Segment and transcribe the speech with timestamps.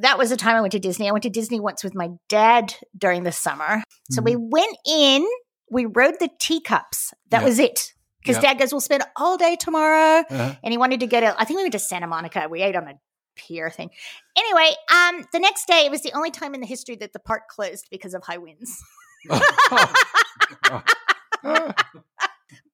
[0.00, 1.08] That was the time I went to Disney.
[1.08, 3.82] I went to Disney once with my dad during the summer.
[4.10, 5.26] So we went in,
[5.70, 7.12] we rode the teacups.
[7.30, 7.46] That Yeah.
[7.46, 7.92] was it.
[8.22, 8.52] Because Yeah.
[8.52, 10.24] dad goes, We'll spend all day tomorrow.
[10.28, 10.54] Uh-huh.
[10.62, 12.46] And he wanted to go to, I think we went to Santa Monica.
[12.48, 12.94] We ate on a
[13.36, 13.90] pier thing.
[14.36, 17.20] Anyway, um, the next day, it was the only time in the history that the
[17.20, 18.82] park closed because of high winds.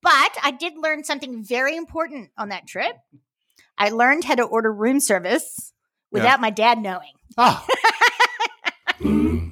[0.03, 2.95] But I did learn something very important on that trip.
[3.79, 5.73] I learned how to order room service
[6.15, 7.11] without my dad knowing.
[7.37, 7.67] oh.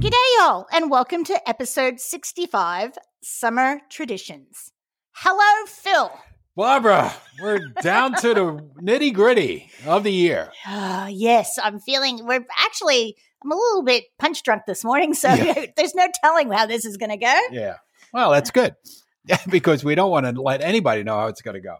[0.00, 4.72] G'day, y'all, and welcome to episode 65 Summer Traditions.
[5.12, 6.10] Hello, Phil.
[6.54, 8.42] Barbara, we're down to the
[8.82, 10.50] nitty gritty of the year.
[10.66, 15.32] Ah, yes, I'm feeling, we're actually, I'm a little bit punch drunk this morning, so
[15.32, 15.66] Yeah.
[15.76, 17.40] there's no telling how this is going to go.
[17.50, 17.76] Yeah.
[18.12, 18.74] Well, that's good.
[19.50, 21.76] Because we don't want to let anybody know how it's going to go.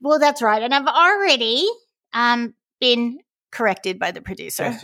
[0.00, 0.62] Well, that's right.
[0.62, 1.68] And I've already
[2.12, 3.18] um, been
[3.50, 4.76] corrected by the producer.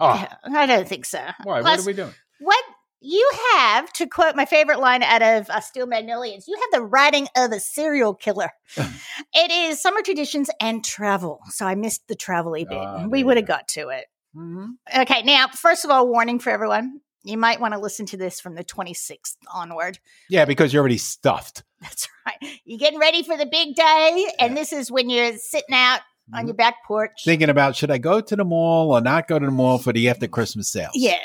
[0.00, 1.24] Oh, I don't think so.
[1.44, 1.60] why?
[1.60, 2.14] Plus, what are we doing?
[2.40, 2.64] what
[3.02, 6.86] you have, to quote my favorite line out of uh, Steel Magnolias, you have the
[6.86, 8.50] writing of a serial killer.
[8.76, 11.40] it is summer traditions and travel.
[11.50, 12.68] So I missed the travel bit.
[12.70, 14.06] Ah, we would have got to it.
[14.36, 14.74] Mhm.
[14.96, 17.00] Okay, now, first of all, warning for everyone.
[17.24, 19.98] You might want to listen to this from the 26th onward.
[20.28, 21.62] Yeah, because you're already stuffed.
[21.80, 22.36] That's right.
[22.64, 26.00] You're getting ready for the big day, and this is when you're sitting out
[26.30, 26.38] Mm-hmm.
[26.38, 27.22] on your back porch.
[27.24, 29.92] Thinking about should I go to the mall or not go to the mall for
[29.92, 30.90] the after Christmas sale?
[30.94, 31.18] yeah,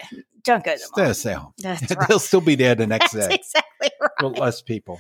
[0.44, 1.14] don't go to the mall.
[1.14, 1.54] stay home.
[1.60, 2.08] That's right.
[2.10, 4.10] They'll still be there the next That's day exactly right.
[4.24, 5.00] with less people.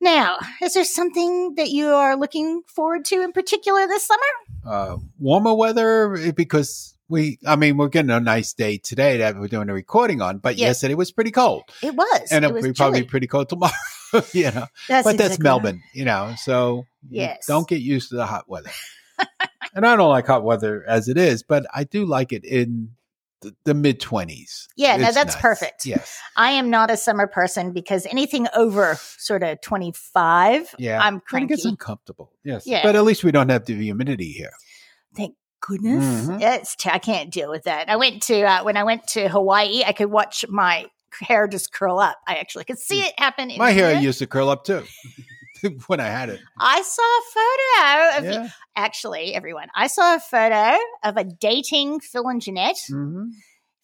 [0.00, 4.22] Now, is there something that you are looking forward to in particular this summer?
[4.66, 9.38] uh, warmer weather eh, because we, I mean, we're getting a nice day today that
[9.38, 10.66] we're doing a recording on, but Yeah.
[10.66, 11.62] yesterday was pretty cold.
[11.82, 12.28] It was.
[12.32, 13.72] and it it'll was be probably pretty cold tomorrow,
[14.32, 14.66] you know.
[14.88, 17.46] That's but that's exactly Melbourne, you know, so Yes.
[17.46, 18.70] don't get used to the hot weather.
[19.74, 22.90] and I don't like hot weather as it is, but I do like it in
[23.42, 24.66] the, the mid 20s.
[24.76, 25.86] Yeah, no, that's perfect.
[25.86, 26.18] Yes.
[26.36, 31.00] I am not a summer person because anything over sort of 25, Yeah.
[31.00, 31.48] I'm cranky.
[31.54, 32.32] gets uncomfortable.
[32.44, 32.66] Yes.
[32.66, 32.82] Yeah.
[32.82, 34.52] But at least we don't have the humidity here.
[35.16, 35.36] Thank
[35.66, 36.04] goodness.
[36.26, 36.40] Mhm.
[36.40, 37.88] It's t- I can't deal with that.
[37.88, 40.86] I went to, uh, when I went to Hawaii, I could watch my
[41.20, 42.16] hair just curl up.
[42.26, 43.50] I actually could see it happen.
[43.50, 44.84] In My hair used to curl up too
[45.86, 46.40] when I had it.
[46.58, 48.48] I saw a photo of, Yeah.
[48.76, 52.76] actually, everyone, I saw a photo of a dating Phil and Jeanette.
[52.90, 53.30] Mhm.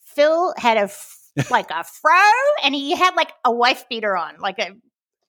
[0.02, 1.16] Phil had a f-
[1.50, 2.20] like a fro,
[2.64, 4.72] and he had like a wife beater on, like a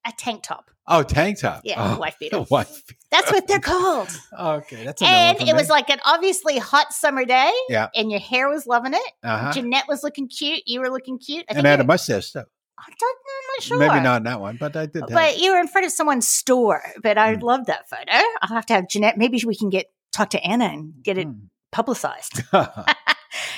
[0.05, 0.71] a tank top.
[0.87, 1.61] Oh, tank top.
[1.63, 2.41] Yeah, Oh, wife beater.
[2.49, 2.83] wife.
[3.11, 4.09] That's what they're called.
[4.37, 7.51] Okay, that's a and it was like an obviously hot summer day.
[7.69, 7.89] Yeah.
[7.95, 9.11] And your hair was loving it.
[9.23, 9.51] uh-huh.
[9.53, 10.63] Jeanette was looking cute.
[10.65, 11.45] You were looking cute.
[11.49, 12.39] I and I had a mustache too.
[12.79, 13.77] I don't, I'm not sure.
[13.79, 15.03] Maybe not in that one, but I did.
[15.07, 16.81] But you were in front of someone's store.
[17.03, 17.43] But I Mm.
[17.43, 18.11] love that photo.
[18.41, 19.17] I'll have to have Jeanette.
[19.17, 21.33] Maybe we can get talk to Anna and get it Hmm.
[21.71, 22.41] publicized.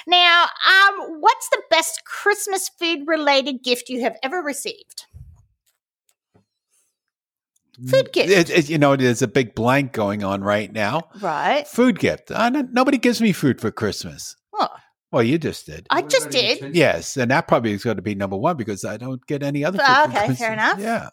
[0.06, 5.06] Now, um, what's the best Christmas food related gift you have ever received?
[7.90, 8.30] Food gift.
[8.30, 11.10] It, it- you know, there's a big blank going on right now.
[11.20, 11.68] Right.
[11.68, 12.32] Food gift.
[12.32, 14.36] I don't- nobody gives me food for Christmas.
[14.54, 14.68] Oh,
[15.12, 15.86] Well, you just did.
[15.92, 16.76] I just did.
[16.76, 19.64] Yes, and that probably is going to be number one because I don't get any
[19.64, 19.78] other.
[19.78, 20.80] Food Oh, okay, fair enough.
[20.80, 21.10] Yeah,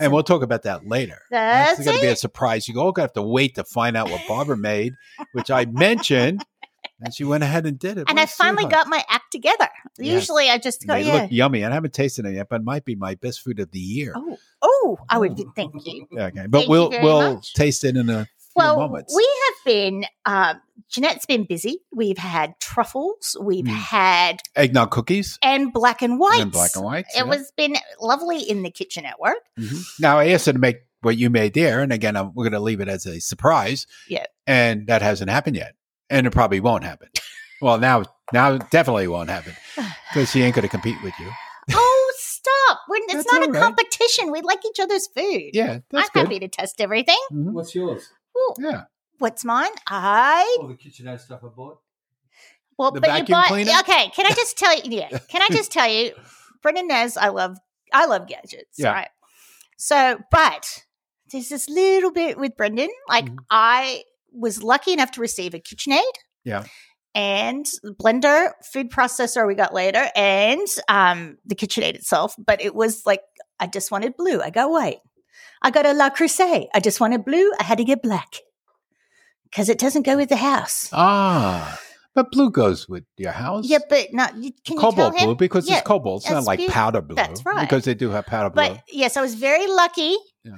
[0.00, 1.18] and we'll talk about that later.
[1.30, 2.68] That's going to be a surprise.
[2.68, 4.92] You all going to have to wait to find out what Barbara made,
[5.32, 6.44] which I mentioned,
[7.04, 8.04] and she went ahead and did it.
[8.08, 8.84] and What I finally sweetheart.
[8.86, 9.68] got my act together.
[9.98, 10.12] Yes.
[10.14, 11.22] Usually I just go, They yeah.
[11.22, 11.62] look yummy.
[11.62, 13.78] and I haven't tasted it yet, but it might be my best food of the
[13.78, 14.12] year.
[14.16, 16.06] Oh, oh, I would be, thank you.
[16.16, 17.54] Okay, but Thank we'll we'll much.
[17.54, 18.26] taste it in a few
[18.56, 19.14] Well, moments.
[19.16, 21.78] we have been, um, Jeanette's been busy.
[21.94, 23.68] We've had truffles, we've Mm.
[23.68, 26.40] had, Eggnog cookies and black and white.
[26.40, 27.06] and black and white.
[27.14, 27.22] It yeah.
[27.24, 29.38] was been lovely in the kitchen at work.
[29.58, 29.82] Mhm.
[30.00, 32.52] Now I asked her to make what you made there, and again, I'm, we're going
[32.52, 33.86] to leave it as a surprise.
[34.08, 34.24] Yeah.
[34.46, 35.74] and that hasn't happened yet,
[36.12, 37.08] and it probably won't happen.
[37.60, 39.54] well, now now definitely won't happen
[40.12, 41.30] because she ain't going to compete with you.
[41.74, 42.80] oh, stop.
[42.88, 43.62] We're, it's not a all right.
[43.62, 44.30] competition.
[44.30, 45.50] We like each other's food.
[45.52, 46.22] Yeah, that's I'm good.
[46.28, 47.18] happy to test everything.
[47.32, 47.52] Mhm.
[47.52, 48.08] What's yours?
[48.36, 48.84] Ooh, Yeah,
[49.18, 49.70] what's mine?
[49.88, 51.78] I All the KitchenAid stuff I bought.
[52.78, 53.46] well, The but you bought.
[53.48, 53.72] cleaner?
[53.80, 54.82] Okay, can I just tell you?
[54.84, 56.12] Yeah, can I just tell you?
[56.62, 57.58] Brendan knows I love
[57.92, 58.78] I love gadgets.
[58.78, 58.92] Yeah.
[58.92, 59.08] Right.
[59.76, 60.84] So, but
[61.30, 62.88] there's this little bit with Brendan.
[63.08, 63.36] Like Mhm.
[63.50, 64.02] I
[64.32, 66.02] was lucky enough to receive a KitchenAid.
[66.44, 66.64] Yeah.
[67.14, 67.66] And
[68.00, 72.34] blender, food processor we got later, and um, the KitchenAid itself.
[72.38, 73.20] But it was like
[73.60, 74.40] I just wanted blue.
[74.40, 74.98] I got white.
[75.60, 76.68] I got a Le Creuset.
[76.74, 77.52] I just wanted blue.
[77.60, 78.36] I had to get black
[79.44, 80.88] because it doesn't go with the house.
[80.92, 81.78] ah,
[82.14, 83.66] but blue goes with your house.
[83.68, 84.34] Yeah, but not.
[84.36, 85.26] you- Can you cobalt tell him?
[85.26, 86.22] blue because Yeah, it's cobalt.
[86.24, 87.16] It's not like powder blue.
[87.16, 87.60] that's right.
[87.60, 88.62] Because they do have powder blue.
[88.68, 90.16] But yes, I was very lucky.
[90.44, 90.52] Yeah.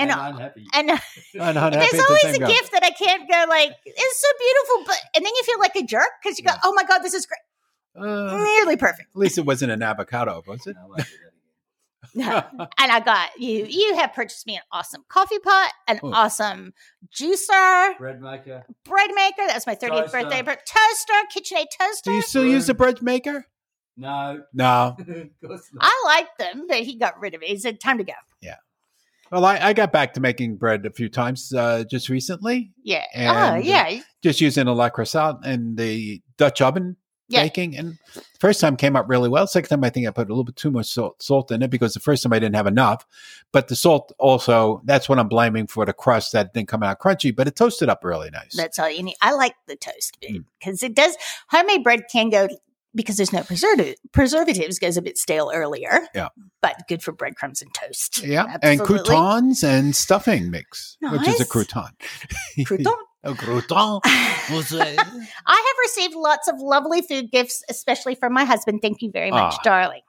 [0.00, 0.66] And I'm unhappy.
[0.74, 1.00] and And
[1.34, 2.48] unhappy there's at the always a time.
[2.48, 5.76] gift that I can't go like it's so beautiful, but and then you feel like
[5.76, 6.60] a jerk because you go, Yeah.
[6.64, 9.08] oh my god, this is great, Uh, nearly perfect.
[9.14, 10.76] at least it wasn't an avocado, was it?
[10.80, 11.26] I won't do that again.
[12.14, 13.66] and I got you.
[13.66, 16.12] You have purchased me an awesome coffee pot, an Oh.
[16.12, 16.72] awesome
[17.14, 18.64] juicer, Bread maker.
[18.84, 19.46] bread maker.
[19.46, 20.42] That's my 30th birthday.
[20.42, 22.10] But toaster, KitchenAid toaster.
[22.10, 23.46] Do you still use the bread maker?
[23.96, 24.42] No.
[24.54, 24.96] No.
[24.98, 25.82] of course not.
[25.82, 27.48] I liked them, but he got rid of it.
[27.48, 28.14] He said, "Time to go."
[29.30, 33.04] Well, I, I got back to making bread a few times uh, just recently, Yeah.
[33.16, 34.00] oh, yeah.
[34.22, 36.96] just using a Le Creuset and the Dutch oven
[37.28, 37.44] Yeah.
[37.44, 37.76] baking.
[37.76, 37.96] And
[38.40, 39.46] first time came out really well.
[39.46, 41.70] Second time, I think I put a little bit too much salt, salt in it
[41.70, 43.06] because the first time I didn't have enough.
[43.52, 46.98] But the salt also, that's what I'm blaming for the crust that didn't come out
[46.98, 48.56] crunchy, but it toasted up really nice.
[48.56, 49.16] That's all you need.
[49.22, 50.44] I like the toast bit Mm.
[50.58, 51.16] because it does.
[51.50, 52.48] Homemade bread can go
[52.94, 54.78] because there's no preservative, preservatives.
[54.78, 56.00] Goes a bit stale earlier.
[56.14, 56.28] Yeah.
[56.62, 58.22] but good for breadcrumbs and toast.
[58.24, 58.44] yeah.
[58.62, 58.70] Absolutely.
[58.70, 61.90] And croutons and stuffing mix, which is a crouton.
[62.60, 62.92] Crouton.
[63.24, 64.00] a crouton.
[64.04, 68.80] I have received lots of lovely food gifts, especially from my husband.
[68.82, 69.62] Thank you very much, Ah.
[69.62, 70.02] darling.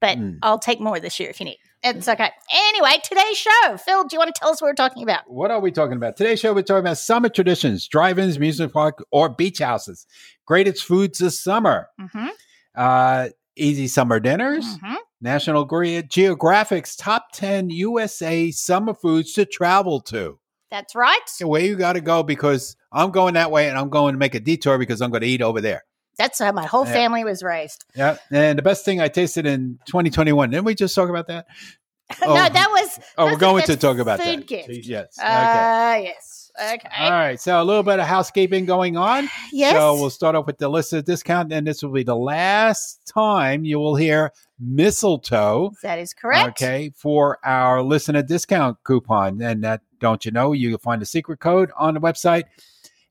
[0.00, 0.38] But Mm.
[0.42, 1.58] I'll take more this year if you need.
[1.82, 2.30] It's okay.
[2.52, 3.76] Anyway, today's show.
[3.76, 5.30] Phil, do you want to tell us what we're talking about?
[5.30, 6.16] What are we talking about?
[6.16, 10.06] Today's show, we're talking about summer traditions, drive-ins, amusement park, or beach houses.
[10.44, 11.88] Greatest foods this summer.
[12.00, 12.28] Mm-hmm.
[12.74, 14.64] Uh, easy summer dinners.
[14.64, 14.94] Mm-hmm.
[15.20, 15.64] National
[16.08, 20.38] Geographic's top 10 USA summer foods to travel to.
[20.70, 21.18] That's right.
[21.40, 24.34] Where you got to go because I'm going that way and I'm going to make
[24.34, 25.84] a detour because I'm going to eat over there.
[26.18, 26.92] That's how my whole Yeah.
[26.92, 27.84] family was raised.
[27.94, 28.16] Yeah.
[28.30, 30.50] And the best thing I tasted in 2021.
[30.50, 31.46] Didn't we just talk about that?
[32.22, 32.34] no, Oh.
[32.34, 32.98] that was.
[33.16, 34.46] Oh, that we're going to talk about food that.
[34.46, 34.68] gift.
[34.86, 35.16] Yes.
[35.18, 35.28] Okay.
[35.28, 36.50] Ah, yes.
[36.60, 36.88] Okay.
[36.98, 37.40] All right.
[37.40, 39.28] So a little bit of housekeeping going on.
[39.52, 39.74] Yes.
[39.74, 43.00] So we'll start off with the list of discount, and this will be the last
[43.06, 45.70] time you will hear mistletoe.
[45.82, 46.48] that is correct.
[46.62, 50.52] Okay, for our listener discount coupon, and that don't you know?
[50.52, 52.44] You can find the secret code on the website,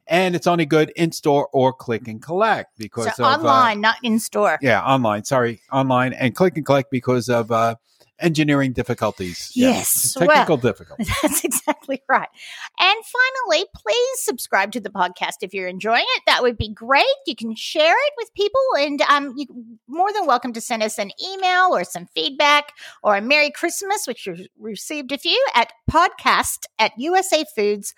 [0.09, 3.81] and it's only good in store or click and collect because So of uh, online,
[3.81, 4.57] not in store.
[4.61, 5.23] yeah, online.
[5.25, 7.75] Sorry, online and click and collect because of uh,
[8.19, 9.51] engineering difficulties.
[9.53, 11.09] Yeah, Yes, technical difficulties.
[11.21, 12.29] That's exactly right.
[12.79, 16.23] And finally, please subscribe to the podcast if you're enjoying it.
[16.25, 17.05] That would be great.
[17.25, 19.47] You can share it with people, and um, you're
[19.87, 22.73] more than welcome to send us an email or some feedback
[23.03, 27.91] or a Merry Christmas, which you received a few at podcast at usafoods.com.au.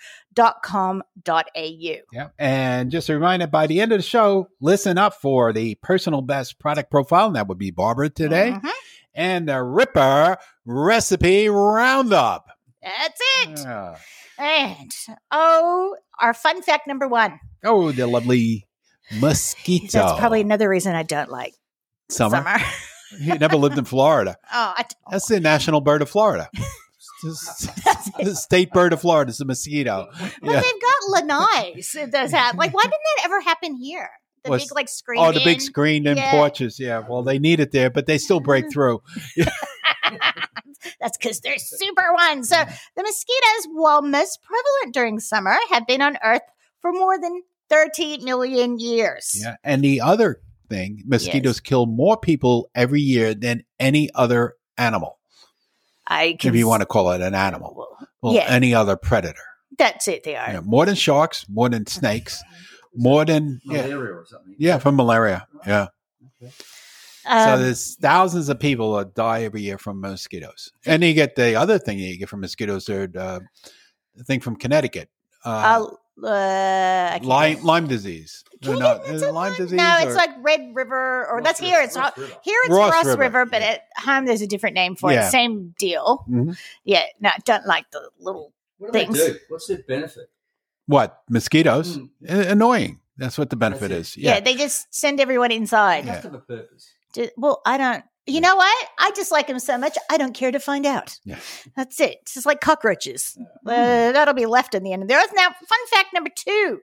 [2.14, 2.28] Yeah.
[2.38, 6.22] And just a reminder by the end of the show, listen up for the personal
[6.22, 7.28] best product profile.
[7.28, 8.52] And that would be Barbara today.
[8.56, 8.70] Mhm.
[9.14, 12.46] And the Ripper recipe roundup.
[12.82, 13.60] That's it.
[13.60, 13.98] Yeah.
[14.38, 14.92] And
[15.32, 17.40] oh, our fun fact number one.
[17.64, 18.68] Oh, the lovely
[19.20, 20.00] mosquito.
[20.00, 21.54] That's probably another reason I don't like
[22.10, 22.38] summer.
[22.38, 22.58] summer.
[23.20, 24.36] He never lived in Florida.
[24.54, 24.76] oh.
[25.10, 26.48] That's the national bird of Florida.
[27.24, 30.08] the state bird of Florida is the mosquito.
[30.44, 30.62] Well, Yeah.
[30.62, 31.96] they've got lanais.
[31.96, 32.56] It does have.
[32.56, 34.10] Like, why didn't that ever happen here?
[34.50, 35.20] The What's- big like screen.
[35.22, 35.60] Oh, the big in.
[35.62, 36.32] screen and Yeah.
[36.32, 36.80] porches.
[36.80, 37.00] Yeah.
[37.08, 39.02] Well, they need it there, but they still break through.
[41.02, 42.50] That's because they're super ones.
[42.50, 42.56] So
[42.96, 46.42] the mosquitoes, while most prevalent during summer, have been on Earth
[46.82, 49.38] for more than 30 million years.
[49.40, 49.56] Yeah.
[49.64, 55.20] And the other thing, mosquitoes kill more people every year than any other animal,
[56.08, 57.88] I can if you want to call it an animal.
[58.22, 58.46] Well, Yeah.
[58.48, 59.42] any other predator.
[59.78, 60.24] that's it.
[60.26, 60.52] They are.
[60.52, 62.42] Yeah, more than sharks, more than snakes,
[62.96, 64.56] more than yeah, Malaria or something.
[64.58, 65.48] yeah from malaria.
[65.68, 65.88] Yeah.
[66.42, 66.52] Okay.
[67.24, 70.72] so Um, there's thousands of people that die every year from mosquitoes.
[70.86, 73.40] And you get the other thing you get from mosquitoes, they're uh,
[74.16, 75.10] the thing from Connecticut.
[75.46, 75.88] Uh,
[76.24, 77.62] uh, Lyme.
[77.64, 78.44] Lyme disease.
[78.62, 79.58] Can you No, get- is is it it Lyme Lyme?
[79.58, 79.78] disease?
[79.78, 81.82] No, or- it's like Red River, or Ross that's River, here.
[81.84, 82.34] It's Ross not, River.
[82.44, 82.60] here.
[82.66, 83.68] It's Ross Ross, River, River, but yeah.
[83.70, 85.28] at home there's a different name for Yeah.
[85.28, 85.32] it.
[85.32, 86.26] Same deal.
[86.30, 86.58] Mhm.
[86.84, 88.52] Yeah, no, don't like the little.
[88.80, 89.18] What do things.
[89.18, 89.40] they do?
[89.50, 90.30] What's the benefit?
[90.90, 91.98] What mosquitoes?
[92.00, 92.10] Mm.
[92.52, 93.00] Annoying.
[93.18, 94.18] That's what the benefit is.
[94.18, 94.36] Yeah.
[94.36, 94.40] Yeah.
[94.40, 96.06] they just send everyone inside.
[96.06, 96.22] It Yeah.
[96.22, 96.90] have a purpose.
[97.14, 98.04] Ju- Well, I don't.
[98.26, 98.88] You know what?
[99.00, 99.98] I just like them so much.
[100.10, 101.18] I don't care to find out.
[101.26, 101.40] Yeah.
[101.76, 102.18] That's it.
[102.22, 103.38] It's just like cockroaches.
[103.66, 105.32] Uh, that'll be left in the end of the earth.
[105.34, 106.82] Now, fun fact number two: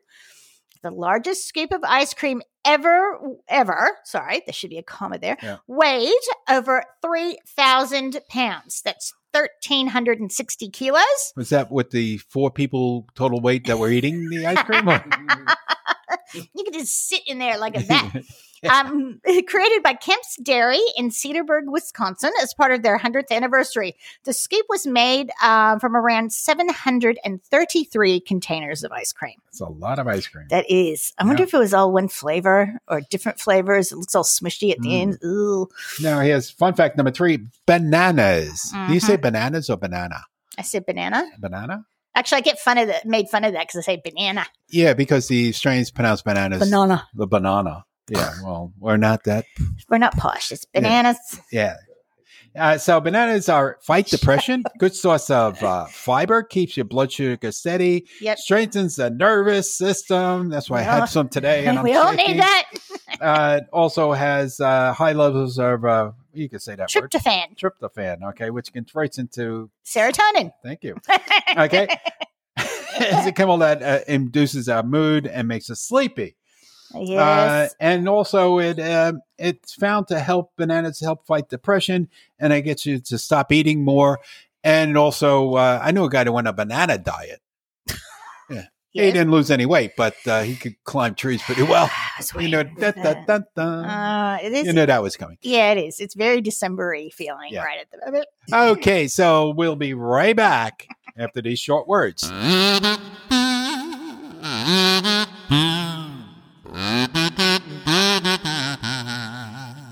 [0.86, 3.98] the largest scoop of ice cream ever, ever.
[4.04, 5.36] Sorry, there should be a comma there.
[5.42, 5.58] Yeah.
[5.66, 6.12] Weighed
[6.48, 8.82] over three thousand pounds.
[8.84, 11.32] That's thirteen hundred and sixty kilos.
[11.34, 14.88] Was that with the four people total weight that were eating the ice cream?
[16.34, 18.22] You can just sit in there like a vat.
[18.72, 23.94] um, created by Kemp's Dairy in Cedarburg, Wisconsin, as part of their 100th anniversary.
[24.24, 29.34] The scoop was made uh, from around 733 containers of ice cream.
[29.48, 30.46] It's a lot of ice cream.
[30.50, 31.12] That is.
[31.18, 33.92] I wonder if it was all one flavor or different flavors.
[33.92, 35.00] It looks all smushy at the Mm.
[35.02, 35.18] end.
[35.24, 35.68] Ooh.
[36.00, 38.72] Now, here's fun fact number three bananas.
[38.88, 39.22] Do you say Mhm.
[39.22, 40.24] bananas or banana?
[40.58, 41.28] I said banana.
[41.38, 41.84] Banana.
[42.16, 43.06] Actually, I get fun of that.
[43.06, 44.44] Made fun of that because I say banana.
[44.68, 47.06] Yeah, because the Australians pronounce bananas Banana.
[47.14, 47.84] the banana.
[48.08, 49.44] Yeah, well, we're not that.
[49.88, 50.50] We're not posh.
[50.50, 51.18] It's bananas.
[51.52, 51.76] Yeah.
[52.58, 57.52] Uh, so bananas are fight depression, good source of uh, fiber, keeps your blood sugar
[57.52, 58.38] steady, Yep.
[58.38, 60.48] strengthens the nervous system.
[60.48, 61.00] That's why I Yeah.
[61.00, 61.66] had some today.
[61.66, 62.36] And I'm we all shaking.
[62.36, 62.64] need that.
[63.20, 68.22] Uh, also has uh, high levels of uh, you can say that word Tryptophan, tryptophan.
[68.30, 70.52] Okay, which converts into serotonin.
[70.62, 70.96] thank you.
[71.56, 71.88] Okay,
[72.56, 76.36] it's a chemical that uh, induces our mood and makes us sleepy.
[76.94, 77.74] Uh, yes.
[77.80, 82.86] and also, it um it's found to help bananas help fight depression, and it gets
[82.86, 84.20] you to stop eating more.
[84.62, 87.40] And also, uh, I knew a guy that went on a banana diet.
[89.04, 91.90] He didn't lose any weight, but uh, he could climb trees pretty well.
[92.38, 93.62] You know, da, da, da, da.
[93.62, 94.66] Uh, it is.
[94.66, 95.36] you know that was coming.
[95.42, 96.00] yeah, it is.
[96.00, 97.62] It's very December-y feeling Yeah.
[97.64, 98.26] right at the moment.
[98.52, 100.86] Okay, so we'll be right back
[101.18, 102.30] after these short words.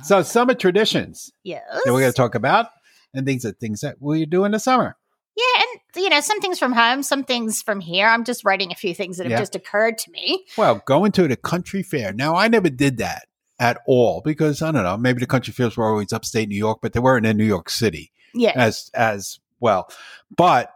[0.02, 1.62] So, summer traditions Yes.
[1.84, 2.66] that we're going to talk about,
[3.14, 4.96] and things that things that we do in the summer.
[5.34, 5.63] Yeah,
[5.96, 8.06] you know, some things from home, some things from here.
[8.08, 9.38] I'm just writing a few things that have Yeah.
[9.38, 10.44] just occurred to me.
[10.56, 12.12] Well, going to the country fair.
[12.12, 13.26] Now, I never did that
[13.58, 14.96] at all because I don't know.
[14.96, 17.70] Maybe the country fairs were always upstate New York, but they weren't in New York
[17.70, 18.52] City Yeah.
[18.56, 19.88] as as well.
[20.36, 20.72] But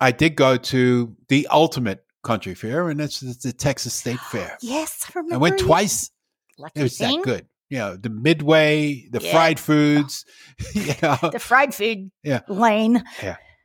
[0.00, 4.56] I did go to the ultimate country fair, and that's the Texas State Fair.
[4.60, 5.34] yes, I remember.
[5.34, 6.10] I went twice.
[6.58, 7.18] Lucky It was thing.
[7.20, 7.46] that good.
[7.70, 9.30] You know, the Midway, the Yeah.
[9.32, 10.24] fried foods.
[10.74, 12.40] you know, The fried food Yeah.
[12.48, 13.04] lane.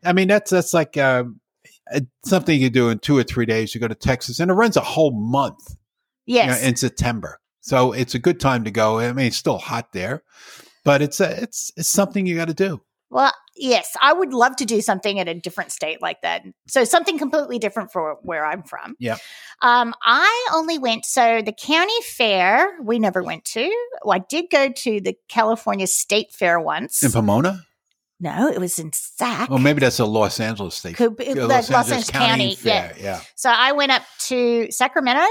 [0.06, 1.40] I mean, that's that's like um,
[1.94, 3.74] uh, something you do in two or three days.
[3.74, 5.76] You go to Texas, and it runs a whole month.
[6.26, 6.64] you know, Yes.
[6.64, 7.40] in September.
[7.62, 9.00] So it's a good time to go.
[9.00, 10.24] I mean, it's still hot there,
[10.84, 12.82] but it's a, it's it's something you got to do.
[13.10, 16.44] well, yes, I would love to do something in a different state like that.
[16.68, 18.96] So something completely different for where I'm from.
[19.00, 19.20] Yep.
[19.62, 23.70] Um, I only went so the county fair we never went to.
[24.04, 27.04] Well, I did go to the California State Fair once.
[27.04, 27.62] In Pomona?
[28.24, 29.50] No, it was in Sac.
[29.50, 30.94] Well, maybe that's a Los Angeles thing.
[30.94, 32.56] Could be- Yeah, the Los, Angeles County, yeah.
[32.56, 33.22] Fair, yeah.
[33.36, 35.25] So I went up to Sacramento,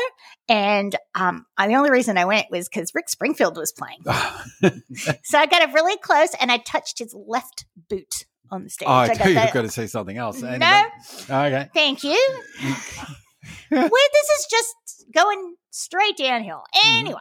[0.49, 4.05] and um, I, the only reason I went was because Rick Springfield was playing.
[5.25, 8.87] So I got up really close, and I touched his left boot on the stage.
[8.89, 10.43] oh, I got thought you were that- going to say something else.
[10.43, 10.49] No.
[10.49, 10.91] Anyway.
[11.31, 11.69] Okay.
[11.75, 12.39] Thank you.
[13.71, 14.75] well, this is just
[15.15, 16.63] going straight downhill.
[16.77, 16.97] Mm-hmm.
[16.99, 17.21] Anyway,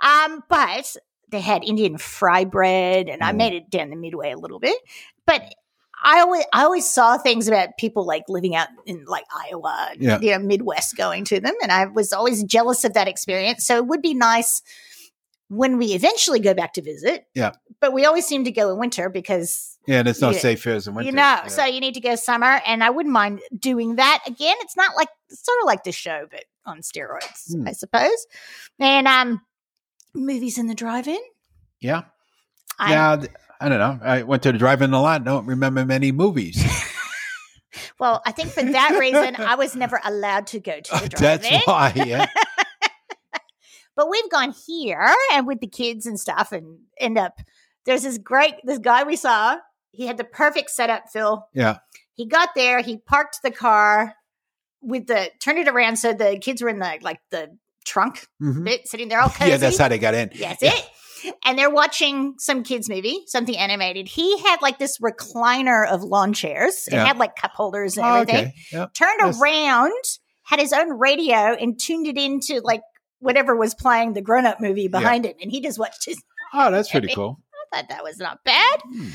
[0.00, 0.96] um, but
[1.30, 3.36] they had Indian fry bread, and I Mm.
[3.36, 4.78] made it down the midway a little bit.
[5.26, 5.42] But
[6.04, 10.18] I always, I always saw things about people like living out in like Iowa, Yeah.
[10.20, 13.66] you know, Midwest, going to them, and I was always jealous of that experience.
[13.66, 14.62] So it would be nice
[15.48, 17.24] when we eventually go back to visit.
[17.34, 17.52] Yeah.
[17.80, 20.38] But we always seem to go in winter because Yeah, it's no Yeah.
[20.40, 21.06] safe fairs in winter.
[21.10, 21.46] you know, Yeah.
[21.46, 24.56] so you need to go summer, and I wouldn't mind doing that again.
[24.60, 27.66] It's not like it's sort of like the show, but on steroids, Hmm.
[27.68, 28.26] I suppose.
[28.80, 29.40] And um,
[30.16, 31.20] movies in the drive-in.
[31.80, 32.02] yeah.
[32.78, 33.98] I, th- I don't know.
[34.02, 35.24] I went to the drive-in a lot.
[35.24, 36.62] Don't remember many movies.
[37.98, 41.50] Well, I think for that reason, I was never allowed to go to the drive-in.
[41.50, 41.92] That's why.
[41.94, 42.26] Yeah.
[43.94, 47.40] But we've gone here and with the kids and stuff, and end up.
[47.86, 49.56] There's this great this guy we saw.
[49.92, 51.46] He had the perfect setup, Phil.
[51.54, 51.78] Yeah.
[52.12, 52.82] He got there.
[52.82, 54.14] He parked the car
[54.82, 57.56] with the turned it around so the kids were in the like the
[57.86, 58.64] trunk Mhm.
[58.64, 59.50] bit, sitting there all cozy.
[59.52, 60.30] Yeah, that's how they got in.
[60.34, 60.72] Yes, Yeah.
[60.74, 61.34] it.
[61.44, 64.06] And they're watching some kids movie, something animated.
[64.06, 66.86] He had like this recliner of lawn chairs.
[66.88, 67.06] It Yeah.
[67.06, 68.46] had like cup holders and Oh, everything.
[68.46, 68.54] okay.
[68.72, 68.94] Yep.
[68.94, 69.40] Turned Yes.
[69.40, 69.92] around,
[70.44, 72.82] had his own radio, and tuned it into like
[73.18, 75.32] whatever was playing the grown up movie behind him.
[75.40, 76.22] And he just watched his.
[76.52, 77.40] Oh, that's pretty cool.
[77.72, 78.80] I thought that was not bad.
[78.84, 79.08] Hmm.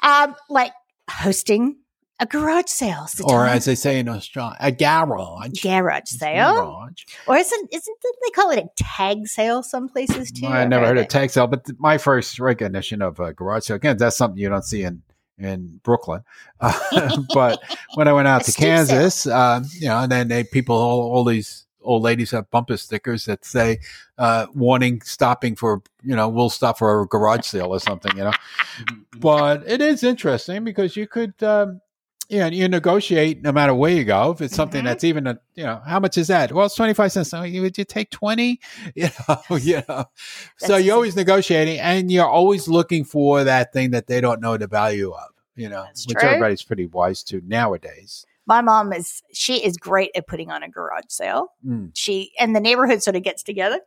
[0.00, 0.72] Um, like
[1.10, 1.76] hosting
[2.22, 5.60] a garage sale, Or as they say in Australia, a garage.
[5.62, 7.02] garage sale, Garage.
[7.26, 10.46] or isn't isn't they call it a tag sale some places too?
[10.46, 11.02] I I've never heard it.
[11.02, 14.38] of tag sale, but th- my first recognition of a garage sale again, that's something
[14.38, 15.02] you don't see in
[15.38, 16.22] in Brooklyn.
[16.60, 17.60] Uh, but
[17.94, 18.52] when I went out to.
[18.52, 22.76] Kansas, um, you know, and then they people all, all these old ladies have bumper
[22.76, 23.80] stickers that say
[24.18, 28.22] uh, warning stopping for you know we'll stop for a garage sale or something you
[28.22, 28.30] know
[29.18, 31.80] but it is interesting because you could um,
[32.28, 34.86] you and you negotiate no matter where you go if it's something Mhm.
[34.86, 37.62] that's even a you know how much is that well it's 25 cents so you-
[37.62, 38.60] would you take 20
[38.94, 40.04] you know you know
[40.58, 44.56] so you're always negotiating and you're always looking for that thing that they don't know
[44.56, 46.28] the value of you know That's which true.
[46.28, 50.68] everybody's pretty wise to nowadays My mom is she is great at putting on a
[50.68, 51.52] garage sale.
[51.64, 51.90] Mm.
[51.94, 53.78] She and the neighborhood sort of gets together,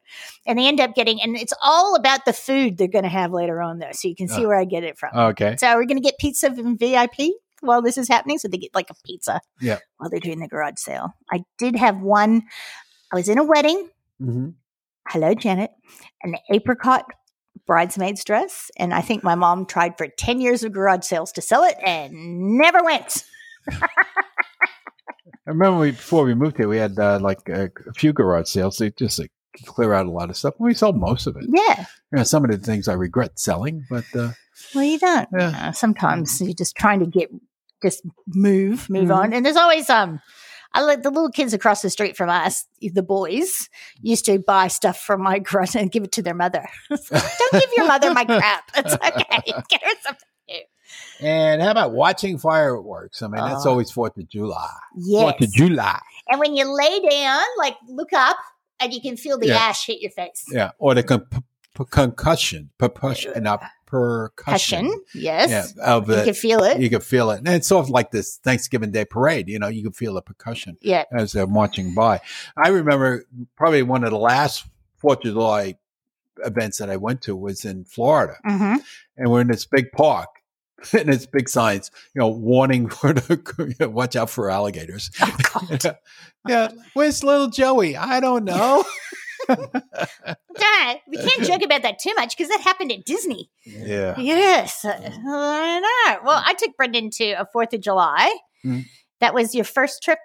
[0.47, 3.33] and they end up getting and it's all about the food they're going to have
[3.33, 4.47] later on though, so you can see Oh.
[4.47, 5.11] where I get it from.
[5.13, 7.31] okay So we're going to get pizza and VIP
[7.65, 8.37] while this is happening.
[8.39, 9.79] So they get like a pizza Yeah.
[9.97, 11.13] while they're doing the garage sale.
[11.31, 12.43] I did have one.
[13.11, 13.89] I was in a wedding.
[14.19, 14.49] hmm
[15.09, 15.69] Hello, Janet.
[16.23, 17.05] An apricot
[17.67, 18.71] bridesmaid's dress.
[18.77, 21.75] And I think my mom tried for 10 years of garage sales to sell it
[21.85, 23.23] and never went.
[23.71, 28.47] I remember we, before we moved here, we had uh, like a, a few garage
[28.49, 28.77] sales.
[28.77, 29.31] They just like
[29.65, 30.55] clear out a lot of stuff.
[30.59, 31.45] We sold most of it.
[31.47, 31.85] Yeah.
[32.11, 34.31] You know, some of the things I regret selling, but uh,
[34.73, 35.27] Well, you don't.
[35.37, 35.67] Yeah.
[35.67, 37.29] Uh, sometimes you're just trying to get,
[37.81, 39.15] just move, move Mhm.
[39.15, 39.33] on.
[39.33, 40.19] And there's always, um,
[40.73, 43.69] I like the little kids across the street from us, the boys,
[44.01, 46.67] used to buy stuff from my garage and give it to their mother.
[46.89, 48.69] don't give your mother my crap.
[48.75, 49.53] It's okay.
[49.69, 50.61] Get her something new.
[51.21, 53.21] and how about watching fireworks?
[53.21, 53.69] I mean, that's Oh.
[53.71, 54.69] always Fourth of July.
[54.97, 55.21] Yes.
[55.21, 55.99] Fourth of July.
[56.29, 58.37] And when you lay down, like look up
[58.79, 59.57] and you can feel the Yeah.
[59.57, 60.43] ash hit your face.
[60.51, 63.63] Yeah, or the con- p- concussion, percussion, not
[63.95, 64.87] percussion.
[64.87, 65.01] Cushion.
[65.13, 65.73] Yes.
[65.77, 66.79] Yeah, of You the, can feel it.
[66.79, 69.47] you can feel it, and it's sort of like this Thanksgiving Day parade.
[69.47, 71.05] You know, you can feel the percussion yeah.
[71.11, 72.19] as they're marching by.
[72.57, 73.25] I remember
[73.55, 74.65] probably one of the last
[74.97, 75.75] Fourth of July
[76.39, 78.75] events that I went to was in Florida, hmm
[79.17, 80.29] and we're in this big park.
[80.93, 85.09] And it's big signs, you know, warning for the watch out for alligators.
[85.19, 85.77] Oh,
[86.47, 87.95] yeah, where's little Joey?
[87.97, 88.83] I don't know.
[91.07, 93.49] We can't joke about that too much because that happened at Disney.
[93.65, 94.83] yeah, Yes.
[94.85, 96.19] uh, I know.
[96.25, 98.33] Well, I took Brendan to a 4th of July.
[98.65, 98.85] Mhm.
[99.19, 100.19] That was your first trip,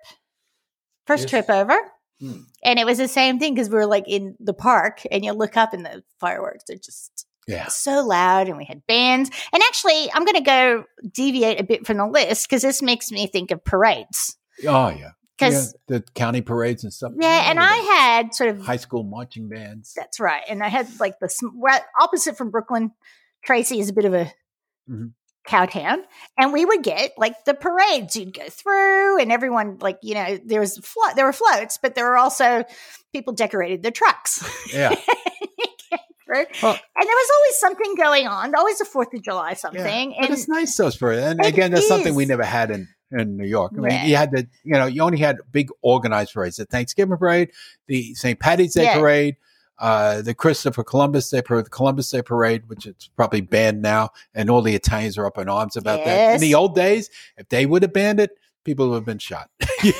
[1.07, 1.31] first Yes.
[1.31, 1.77] trip over.
[2.21, 2.41] Hmm.
[2.65, 5.33] And it was the same thing because we were like in the park and you
[5.33, 7.67] look up and the fireworks are just yeah.
[7.69, 9.31] so loud and we had bands.
[9.53, 13.11] And actually, I'm going to go deviate a bit from the list because this makes
[13.11, 14.37] me think of parades.
[14.67, 15.11] Oh yeah.
[15.41, 17.13] Because, yeah, the county parades and stuff.
[17.19, 19.95] yeah, and I had sort of high school marching bands.
[19.97, 20.43] That's right.
[20.49, 22.93] And I had like the right opposite from Brooklyn.
[23.45, 24.31] Tracy is a bit of a
[24.91, 25.13] Mhm.
[25.47, 26.03] cow town,
[26.39, 28.17] and we would get like the parades.
[28.17, 31.95] You'd go through, and everyone like you know there was flo- there were floats, but
[31.95, 32.65] there were also
[33.13, 34.45] people decorated the trucks.
[34.75, 34.95] Yeah,
[36.27, 36.45] Through.
[36.63, 38.55] Well- and there was always something going on.
[38.55, 41.23] Always the Fourth of July something, but and it's nice those parades.
[41.23, 43.73] And It again, that's something we never had in in New York.
[43.77, 44.05] I mean, Yeah.
[44.05, 47.51] you had the you know you only had big organized parades: the Thanksgiving parade,
[47.87, 48.39] the St.
[48.39, 48.99] Patty's Day Yeah.
[48.99, 49.37] parade.
[49.79, 54.11] Uh, the Christopher Columbus Day parade, the Columbus Day parade, which is probably banned now,
[54.35, 56.35] and all the Italians are up in arms about that.
[56.35, 59.49] In the old days, if they would have banned it, people would have been shot.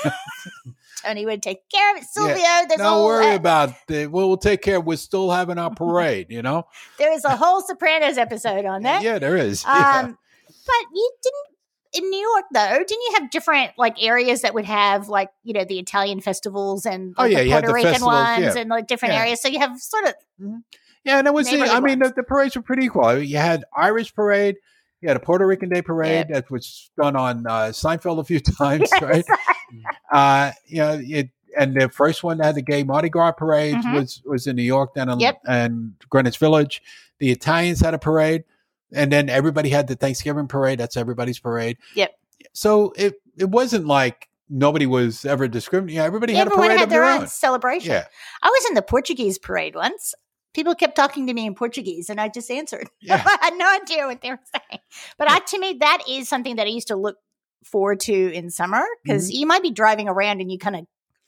[1.03, 2.05] Tony would take care of it.
[2.09, 2.35] Silvio,
[2.69, 4.13] there's Don't all worry uh, about it.
[4.13, 4.79] We'll, we'll take care.
[4.81, 6.67] We're still having our parade, you know?
[6.99, 9.03] there is a whole Sopranos episode on that.
[9.03, 9.65] Yeah, there is.
[9.65, 10.01] Yeah.
[10.05, 11.50] Um, but you didn't
[11.93, 12.79] in New York though.
[12.79, 16.87] Didn't you have different like areas that would have like you know the Italian festivals
[16.87, 18.61] and Oh, like, yeah, the Puerto Rican festivals, ones yeah.
[18.61, 19.21] and like different Yeah.
[19.21, 19.43] areas?
[19.43, 20.15] So you have sort of
[21.05, 21.47] Yeah, and it was.
[21.51, 23.19] neighborhood I mean, the, the parades were pretty equal.
[23.19, 24.57] You had Irish parade.
[25.01, 28.39] You had a Puerto Rican Day parade that was done on uh, Seinfeld a few
[28.59, 29.25] times, right?
[30.13, 33.77] Uh, you know, it, and the first one that had the gay Mardi Gras parade
[33.77, 33.95] Mhm.
[33.95, 35.41] was was in New York, down in Yep.
[35.49, 36.83] and Greenwich Village.
[37.19, 38.45] The Italians had a parade,
[38.93, 40.79] and then everybody had the Thanksgiving parade.
[40.79, 41.79] That's everybody's parade.
[41.95, 42.13] Yep.
[42.53, 45.97] So it it wasn't like nobody was ever discriminating.
[45.99, 47.27] Yeah, everybody had a parade had of their own own.
[47.29, 47.91] celebration.
[47.93, 48.05] Yeah,
[48.43, 50.15] I was in the Portuguese parade once.
[50.53, 52.89] People kept talking to me in Portuguese, and I just answered.
[53.01, 53.23] Yeah.
[53.27, 54.81] I had no idea what they were saying.
[55.17, 57.19] But I, to me, that is something that I used to look
[57.65, 60.83] forward to in summer because you might be driving around and you kind of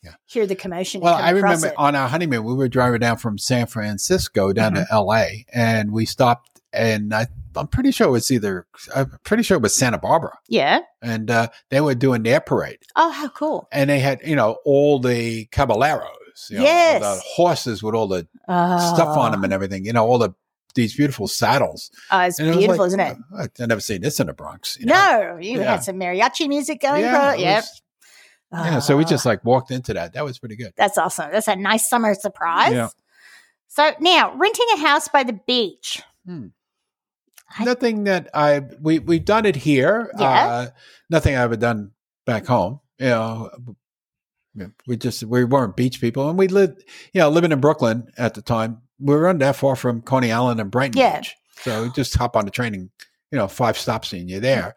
[0.05, 0.09] Mm-hmm.
[0.09, 0.15] Yeah.
[0.27, 1.01] hear the commotion.
[1.01, 4.83] Well, I remember on our honeymoon, we were driving down from San Francisco down Mm-hmm.
[4.87, 5.47] to L.A.
[5.53, 9.63] and we stopped, and I, I'm pretty sure it was either, I'm pretty sure it
[9.63, 10.81] was Santa Barbara, yeah.
[11.03, 13.69] and uh, they were doing their parade, Oh, how cool!
[13.73, 17.01] and they had, you know, all the caballeros, you know, Yes.
[17.03, 20.31] the horses with all the stuff on them and everything, you know, all the
[20.75, 21.91] these beautiful saddles.
[22.11, 23.19] Oh, it's And it beautiful, like, isn't it?
[23.37, 24.79] I've never seen this in the Bronx.
[24.81, 24.95] You know?
[24.95, 25.73] No, you Yeah.
[25.73, 27.03] had some mariachi music going.
[27.03, 27.57] yeah, it Yep.
[27.63, 27.83] was-
[28.55, 28.79] yeah.
[28.79, 30.15] So we Ah, just like walked into that.
[30.15, 30.73] That was pretty good.
[30.75, 31.31] that's awesome.
[31.31, 32.73] That's a nice summer surprise.
[32.73, 32.89] Yeah.
[33.69, 36.03] So now renting a house by the beach.
[37.59, 40.11] I- nothing that I we we've done it here.
[40.19, 40.47] Yeah.
[40.47, 40.67] Uh,
[41.11, 41.93] nothing I've ever done
[42.27, 42.81] back home.
[42.99, 43.51] You know,
[44.87, 46.83] we just we weren't beach people, and we lived.
[47.13, 50.61] You know, living in Brooklyn at the time, we weren't that far from Coney Island
[50.61, 51.19] and Brighton Yeah.
[51.21, 52.91] Beach, so we just hop on the train and
[53.31, 54.75] you know five stops and you're there.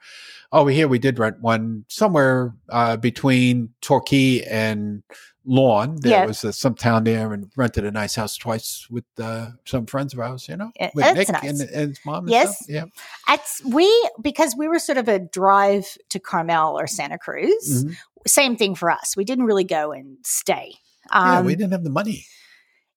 [0.52, 5.04] Over here, we did rent one somewhere uh, between Torquay and
[5.46, 5.98] Lorne.
[6.02, 6.26] There Yeah.
[6.26, 10.14] was uh, some town there, and rented a nice house twice with uh, some friends
[10.14, 10.48] of ours.
[10.50, 11.44] You know, with that's Nick nice.
[11.44, 12.24] and, and his mom.
[12.26, 12.58] And Yes.
[12.58, 12.68] stuff.
[12.70, 13.34] yeah.
[13.34, 17.86] It's we because we were sort of a drive to Carmel or Santa Cruz.
[17.86, 17.96] Mhm.
[18.28, 19.16] Same thing for us.
[19.16, 20.74] We didn't really go and stay.
[21.12, 22.26] yeah, Um, we didn't have the money,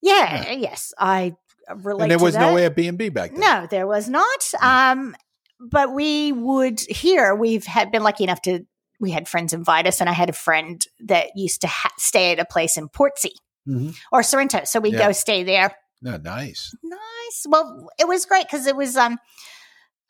[0.01, 1.35] yeah, yes, I
[1.83, 2.05] relate.
[2.05, 3.41] and there was no Airbnb back then.
[3.41, 4.53] No, there was not.
[4.63, 5.15] Um,
[5.61, 8.65] but we would here we've had been lucky enough to
[9.01, 12.33] we had friends invite us and i had a friend that used to ha- stay
[12.33, 13.33] at a place in portsea
[13.67, 13.95] Mhm.
[14.13, 15.07] or sorrento so we'd Yeah.
[15.09, 16.75] go stay there No, nice.
[16.83, 19.19] nice well it was great because it was um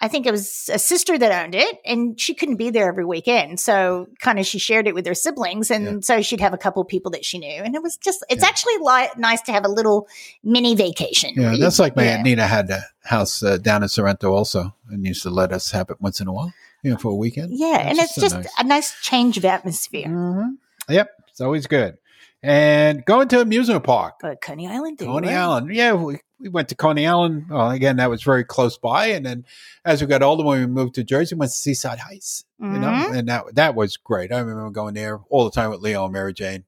[0.01, 3.05] i think it was a sister that owned it and she couldn't be there every
[3.05, 5.93] weekend so kind of she shared it with her siblings and Yeah.
[6.03, 8.49] so she'd have a couple people that she knew and it was just it's Yeah.
[8.49, 10.07] actually li- nice to have a little
[10.45, 12.11] mini vacation Yeah, where you- that's like my yeah.
[12.15, 15.71] aunt Nina had a house uh, down in Sorrento also, and used to let us
[15.73, 17.51] have it once in a while, you know, for a weekend.
[17.53, 18.49] yeah and it's so just nice.
[18.59, 20.57] a nice change of atmosphere Mhm.
[20.89, 21.99] Yep, it's always good.
[22.43, 24.99] And going to amusement park, to Coney Island.
[24.99, 25.37] did you, Coney right?
[25.37, 25.75] Island.
[25.75, 27.47] Yeah, we, we went to Coney Island.
[27.51, 29.07] Well, again, that was very close by.
[29.09, 29.45] And then
[29.85, 32.45] as we got older, when we moved to Jersey, we went to Seaside Heights.
[32.61, 33.19] You know, Mhm.
[33.19, 34.33] and that that was great.
[34.33, 36.63] I remember going there all the time with Leo and Mary Jane.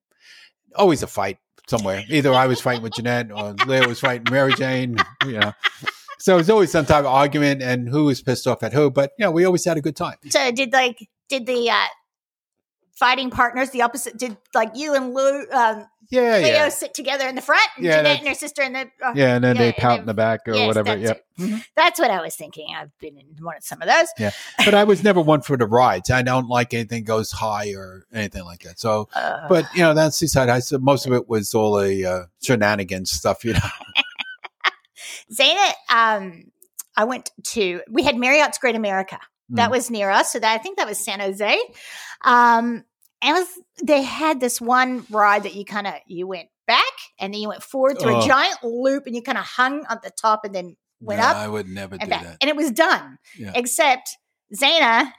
[0.74, 2.04] Always a fight somewhere.
[2.08, 4.96] Either I was fighting with Jeanette or Leo was fighting Mary Jane.
[5.24, 5.52] You know.
[6.20, 8.90] So it was always some type of argument and who was pissed off at who.
[8.90, 10.16] But you know, we always had a good time.
[10.28, 11.85] So did like did the uh,
[12.94, 14.18] fighting partners the opposite?
[14.18, 16.68] Did like you and Lou, um, Yeah, Leo yeah.
[16.68, 19.35] sit together in the front, and Yeah, Jeanette and her sister in the uh, Yeah,
[19.37, 20.96] and then Yeah, they pout then- in the back or yes, whatever.
[20.96, 21.24] that's Yep.
[21.38, 21.62] it.
[21.74, 22.66] That's what I was thinking.
[22.76, 24.09] I've been in one of some of those.
[24.18, 24.33] Yeah,
[24.64, 26.11] but I was never one for the rides.
[26.11, 28.78] I don't like anything goes high or anything like that.
[28.78, 30.50] So, Uh, but you know, that's the side.
[30.50, 33.61] I said Most of it was all the uh, shenanigans stuff, you know.
[35.32, 36.44] Zana, um,
[36.96, 37.80] I went to.
[37.90, 39.18] We had Marriott's Great America.
[39.50, 39.72] That Mm.
[39.72, 40.32] was near us.
[40.32, 41.58] So that I think that was San Jose.
[42.24, 42.84] Um,
[43.22, 43.46] and was,
[43.82, 46.82] they had this one ride that you kind of you went back
[47.18, 48.24] and then you went forward through Oh.
[48.24, 51.26] a giant loop and you kind of hung at the top and then went No,
[51.26, 52.22] up I would never do back.
[52.22, 52.36] that.
[52.40, 53.18] And it was done.
[53.36, 53.52] Yeah.
[53.54, 54.16] Except
[54.54, 55.12] Zana,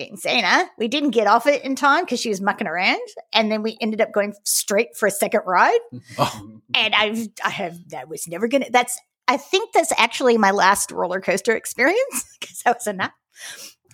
[0.00, 0.56] Yeah.
[0.58, 3.00] being we didn't get off it in time because she was mucking around.
[3.32, 5.78] And then we ended up going straight for a second ride.
[6.18, 10.38] Oh, And I've, I have, that was never going to, that's, I think that's actually
[10.38, 13.12] my last roller coaster experience because that was enough.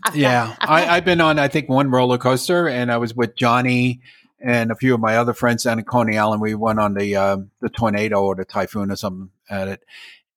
[0.05, 2.99] I've got- yeah, I've I, I've been on I think one roller coaster, and I
[2.99, 4.01] was with Johnny
[4.39, 6.43] and a few of my other friends down in Coney Island.
[6.43, 9.83] We went on the um, the tornado or the typhoon or something at it,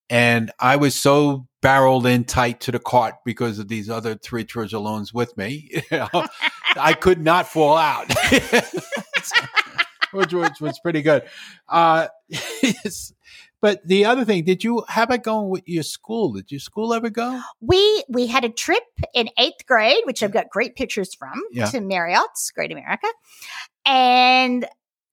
[0.10, 4.44] and I was so barreled in tight to the cart because of these other three
[4.46, 5.70] Treasure loans with me.
[5.92, 6.28] You know,
[6.78, 8.08] I could not fall out,
[10.12, 11.24] which, which was pretty good.
[11.68, 12.08] Uh.
[13.62, 16.32] But the other thing, did you how about going with your school?
[16.32, 17.42] Did your school ever go?
[17.60, 21.66] we we had a trip in eighth grade, which I've got great pictures from, Yeah.
[21.66, 23.08] to Marriott's Great America,
[23.86, 24.66] and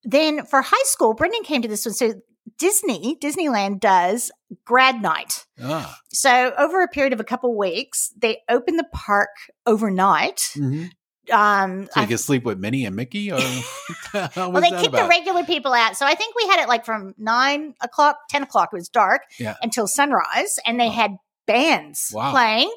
[0.04, 1.94] then for high school, Brendan came to this one.
[1.94, 2.14] So
[2.59, 4.31] Disney Disneyland does
[4.64, 5.47] grad night.
[5.62, 5.99] Ah.
[6.11, 9.31] So over a period of a couple weeks, they open the park
[9.66, 10.38] overnight.
[10.57, 10.90] mhm.
[11.33, 13.38] Um, So I you can sleep with Minnie and Mickey, or
[14.14, 15.97] well, they kick the regular people out.
[15.97, 19.23] So I think we had it like from nine o'clock, 10 o'clock, it was dark
[19.38, 19.57] Yeah.
[19.61, 20.59] until sunrise.
[20.64, 21.16] And they had
[21.47, 22.31] bands Wow.
[22.31, 22.73] playing.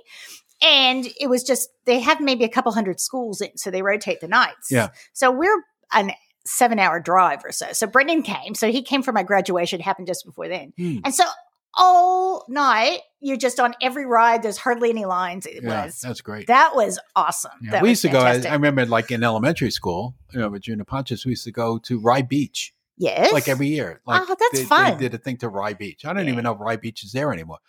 [0.61, 4.19] And it was just, they have maybe a couple hundred schools in, so they rotate
[4.19, 4.69] the nights.
[4.71, 4.89] Yeah.
[5.13, 5.63] So we're
[5.93, 6.11] an
[6.45, 7.67] seven hour drive or so.
[7.73, 8.55] So Brendan came.
[8.55, 10.73] So he came for my graduation, happened just before then.
[10.77, 10.97] Hmm.
[11.05, 11.23] And so
[11.77, 14.41] all night, you're just on every ride.
[14.43, 15.45] There's hardly any lines.
[15.45, 16.47] It Yeah, was, that's great.
[16.47, 17.51] that was awesome.
[17.61, 18.19] Yeah, That we was used to go.
[18.19, 18.41] I.
[18.49, 21.77] I remember, like in elementary school, you know, with Junior Pontius, we used to go
[21.79, 23.31] to Rye Beach, yes.
[23.31, 24.01] like every year.
[24.05, 24.93] Like Oh, that's they, fun.
[24.97, 26.05] They did a thing to Rye Beach.
[26.05, 26.31] I don't Yeah.
[26.31, 27.59] even know if Rye Beach is there anymore.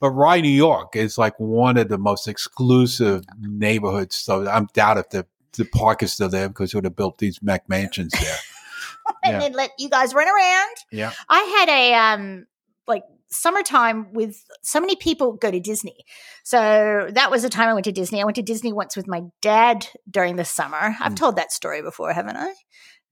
[0.00, 4.14] But Rye, New York, is like one of the most exclusive neighborhoods.
[4.16, 7.18] So I'm doubt if the the park is still there because they would have built
[7.18, 8.36] these Mac mansions there.
[9.24, 9.38] and yeah.
[9.40, 10.76] then let you guys run around.
[10.92, 11.12] Yeah.
[11.28, 12.46] I had a um
[12.86, 16.04] like summertime with so many people go to Disney.
[16.44, 18.20] So that was the time I went to Disney.
[18.20, 20.96] I went to Disney once with my dad during the summer.
[21.00, 21.16] I've Mm.
[21.16, 22.54] told that story before, haven't I?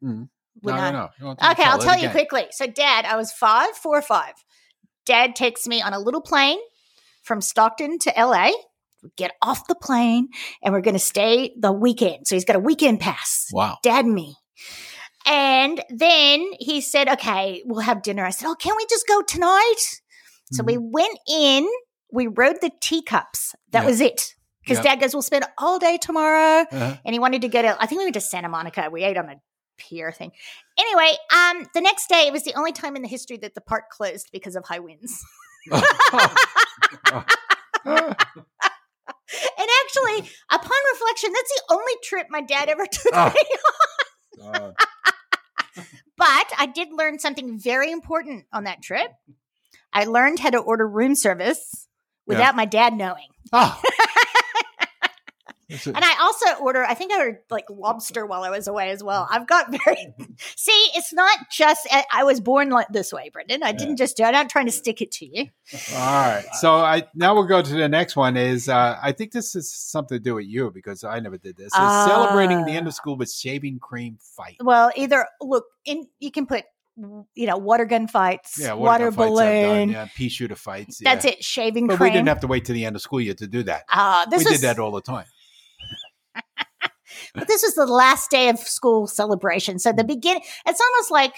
[0.02, 0.28] Mm.
[0.62, 1.30] No, I- no, no.
[1.50, 2.12] Okay, I'll tell you again.
[2.12, 2.46] quickly.
[2.50, 4.32] So, dad, I was five, four or five.
[5.04, 6.58] Dad takes me on a little plane
[7.22, 8.52] from Stockton to LA.
[9.16, 10.28] Get off the plane
[10.62, 12.26] and we're going to stay the weekend.
[12.26, 13.48] So, he's got a weekend pass.
[13.52, 13.78] Wow.
[13.82, 14.36] Dad and me.
[15.26, 18.24] And then he said, okay, we'll have dinner.
[18.24, 20.00] I said, oh, can we just go tonight?
[20.52, 21.68] So we went in,
[22.12, 23.54] we rode the teacups.
[23.72, 24.34] That was it.
[24.62, 26.64] Because dad goes, we'll spend all day tomorrow.
[26.70, 26.96] Uh-huh.
[27.04, 28.88] And he wanted to go to, I think we went to Santa Monica.
[28.90, 29.36] We ate on a
[29.78, 30.32] pier thing.
[30.78, 33.60] Anyway, um, the next day, it was the only time in the history that the
[33.60, 35.24] park closed because of high winds.
[39.58, 43.32] And actually, upon reflection, that's the only trip my dad ever took Oh.
[43.34, 44.72] me Uh,
[46.18, 49.10] But I did learn something very important on that trip.
[49.92, 51.86] I learned how to order room service
[52.26, 53.28] without my dad knowing.
[53.52, 53.80] oh.
[55.68, 59.02] And I also order, I think I ordered like lobster while I was away as
[59.02, 59.26] well.
[59.30, 60.06] I've got very,
[60.56, 63.62] see, it's not just, I- I was born like this way, Brendan.
[63.62, 64.26] I didn't just do it.
[64.28, 65.46] I'm not trying to stick it to you.
[65.94, 66.44] All right.
[66.60, 68.36] So I now we'll go to the next one.
[68.36, 71.56] Is uh, I think this is something to do with you because I never did
[71.56, 71.66] this.
[71.66, 72.76] Is celebrating the Ah.
[72.76, 74.56] end of school with shaving cream fight.
[74.60, 76.64] Well, either look in, you can put,
[77.34, 79.88] you know, water gun fights, Yeah, water, gun fights balloon.
[79.90, 80.98] yeah, pea shooter fights.
[81.02, 81.32] That's yeah.
[81.32, 81.44] it.
[81.44, 82.12] Shaving But cream.
[82.12, 83.82] we didn't have to wait to the end of school year to do that.
[83.92, 85.26] uh, this we was, did that all the time.
[87.34, 89.78] But this was the last day of school celebration.
[89.78, 90.08] So the mm.
[90.08, 91.34] beginning, it's almost like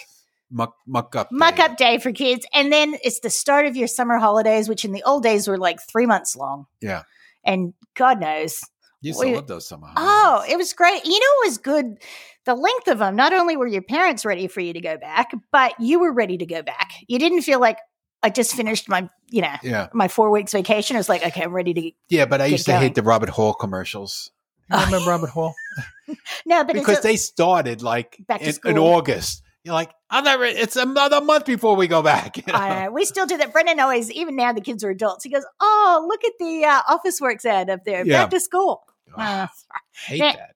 [0.51, 1.29] Muck, muck up.
[1.31, 1.62] muck day.
[1.62, 2.47] up day for kids.
[2.55, 5.59] And then it's the start of your summer holidays, which in the old days were
[5.59, 6.67] like three months long.
[6.81, 7.03] Yeah.
[7.45, 8.61] And God knows.
[9.01, 9.88] You we- love those summer.
[9.97, 11.05] Oh, it was great.
[11.05, 11.99] You know, it was good.
[12.47, 15.33] The length of them, not only were your parents ready for you to go back,
[15.53, 16.93] but you were ready to go back.
[17.07, 17.79] You didn't feel like
[18.23, 20.97] I just finished my, you know, Yeah, my four weeks vacation.
[20.97, 21.93] I was like, okay, I'm ready to.
[22.09, 22.83] yeah, but I used to going.
[22.83, 24.31] hate the Robert Hall commercials.
[24.70, 25.54] You remember Robert Hall?
[26.46, 28.78] No, but Because they started like Back in, in.
[28.78, 29.42] August.
[29.62, 30.59] You're like, I'm not ready.
[30.59, 32.38] It's another month before we go back.
[32.38, 32.59] you know?
[32.85, 32.90] Know.
[32.92, 33.52] We still do that.
[33.52, 35.24] Brendan always, even now the kids are adults.
[35.24, 38.07] He goes, "Oh, look at the uh, Officeworks ad up there.
[38.07, 38.22] Yeah.
[38.22, 38.83] Back to school."
[39.16, 39.46] Oh, Uh,
[40.07, 40.33] hate Yeah.
[40.37, 40.54] that.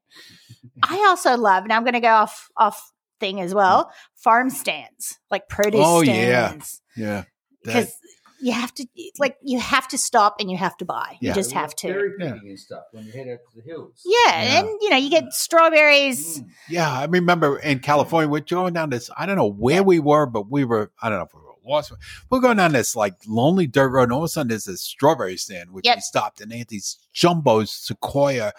[0.82, 3.92] I also love, and I'm going to go off off thing as well.
[4.16, 6.46] Farm stands, like produce Oh, yeah.
[6.48, 7.06] stands, Yeah.
[7.16, 7.26] That-
[7.64, 7.94] because
[8.42, 8.86] you have to,
[9.18, 11.16] like, you have to stop and you have to buy.
[11.20, 11.30] Yeah.
[11.30, 11.86] You just have to.
[11.88, 12.32] Berry Yeah.
[12.32, 14.02] picking and stuff when you head out to the hills.
[14.04, 14.58] Yeah, Yeah.
[14.60, 16.40] and you know, you get strawberries.
[16.40, 16.48] Mm.
[16.68, 19.08] Yeah, I remember in California, we're going down this.
[19.16, 20.90] I don't know where we were, but we were.
[21.00, 21.92] I don't know if we were lost.
[22.30, 24.82] We're going down this like lonely dirt road, and all of a sudden there's this
[24.82, 25.96] strawberry stand, which Yep.
[25.96, 28.52] we stopped, and they had these jumbo sequoia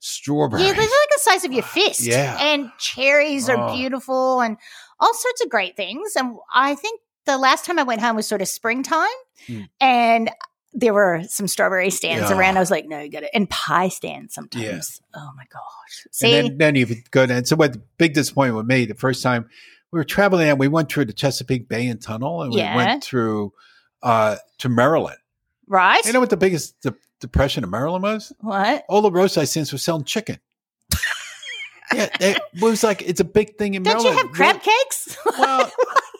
[0.00, 0.64] strawberries.
[0.66, 2.00] Yeah, they're like the size of your fist.
[2.00, 2.36] Yeah.
[2.40, 3.74] And cherries are Oh.
[3.74, 4.56] beautiful and
[5.00, 6.14] all sorts of great things.
[6.16, 7.00] And I think
[7.32, 9.06] the last time I went home was sort of springtime
[9.46, 9.60] Hmm.
[9.80, 10.30] and
[10.74, 12.36] there were some strawberry stands Yeah.
[12.36, 12.56] around.
[12.56, 13.30] I was like, no, you got it.
[13.32, 15.00] And pie stands sometimes.
[15.14, 16.06] Oh my gosh.
[16.12, 17.44] See, and then, then you go down.
[17.46, 19.48] So what the big disappointment with me the first time
[19.90, 23.02] we were traveling and we went through the Chesapeake Bay and Tunnel and we went
[23.04, 23.52] through
[24.02, 25.16] uh to Maryland.
[25.66, 26.04] right?
[26.04, 28.32] You know what the biggest de- depression of Maryland was?
[28.40, 28.84] what?
[28.88, 30.38] All the roadside stands were selling chicken.
[31.94, 34.04] yeah, it was like it's a big thing in Maryland.
[34.04, 35.16] Don't you have crab cakes?
[35.38, 35.70] Well,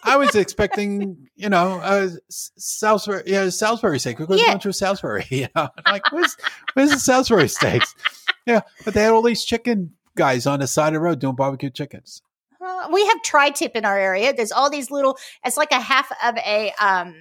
[0.08, 4.18] I was expecting, you know, uh, Salisbury, yeah, Salisbury steak.
[4.18, 4.58] We're going Yeah.
[4.58, 5.26] to Salisbury.
[5.30, 6.36] You know, like, where's,
[6.74, 7.94] where's the Salisbury steaks?
[8.46, 11.36] Yeah, but they had all these chicken guys on the side of the road doing
[11.36, 12.22] barbecue chickens.
[12.60, 14.32] Uh, we have tri-tip in our area.
[14.34, 15.16] There's all these little.
[15.44, 17.14] It's like a half of a um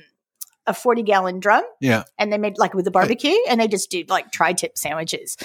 [0.66, 3.90] a forty gallon drum, Yeah, and they made like with the barbecue, and they just
[3.92, 5.38] do like tri-tip sandwiches.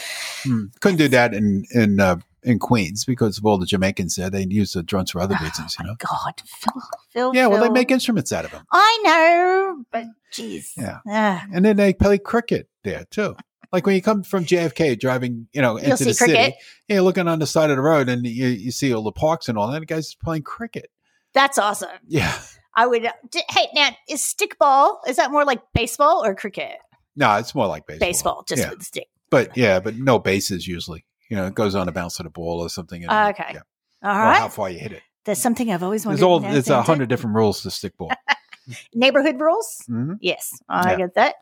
[0.44, 0.64] Hmm.
[0.80, 4.30] couldn't do that in in uh, in Queens because of all the Jamaicans there.
[4.30, 5.94] They use the drums for other reasons, you know.
[5.98, 10.70] God, Phil, Phil, Yeah, well, they make instruments out of them, I know, but jeez,
[10.76, 10.98] Yeah.
[11.08, 13.36] Ah, and then they play cricket there too.
[13.72, 16.54] Like when you come from JFK driving, you know, into see the city, cricket.
[16.88, 19.12] yeah, you're looking on the side of the road and you, you see all the
[19.12, 19.80] parks and all that.
[19.80, 20.90] The guys playing cricket.
[21.32, 21.88] that's awesome.
[22.06, 22.38] Yeah.
[22.74, 23.06] I would.
[23.30, 24.98] D- hey, now is stickball?
[25.06, 26.76] Is that more like baseball or cricket?
[27.16, 28.08] No, it's more like baseball.
[28.08, 28.70] Baseball, just yeah.
[28.70, 29.08] with the stick.
[29.30, 31.04] But yeah, but no bases usually.
[31.32, 33.02] You know, it goes on a bounce of the ball or something.
[33.02, 33.52] and- Ah, okay.
[33.54, 33.60] Yeah.
[34.02, 35.02] All Or right, how far you hit it.
[35.24, 36.18] there's something I've always wanted.
[36.18, 38.14] There's all there's a hundred different rules to stickball.
[38.94, 39.82] neighborhood rules.
[39.86, 40.96] hmm Yes, I Yeah.
[40.98, 41.34] get that.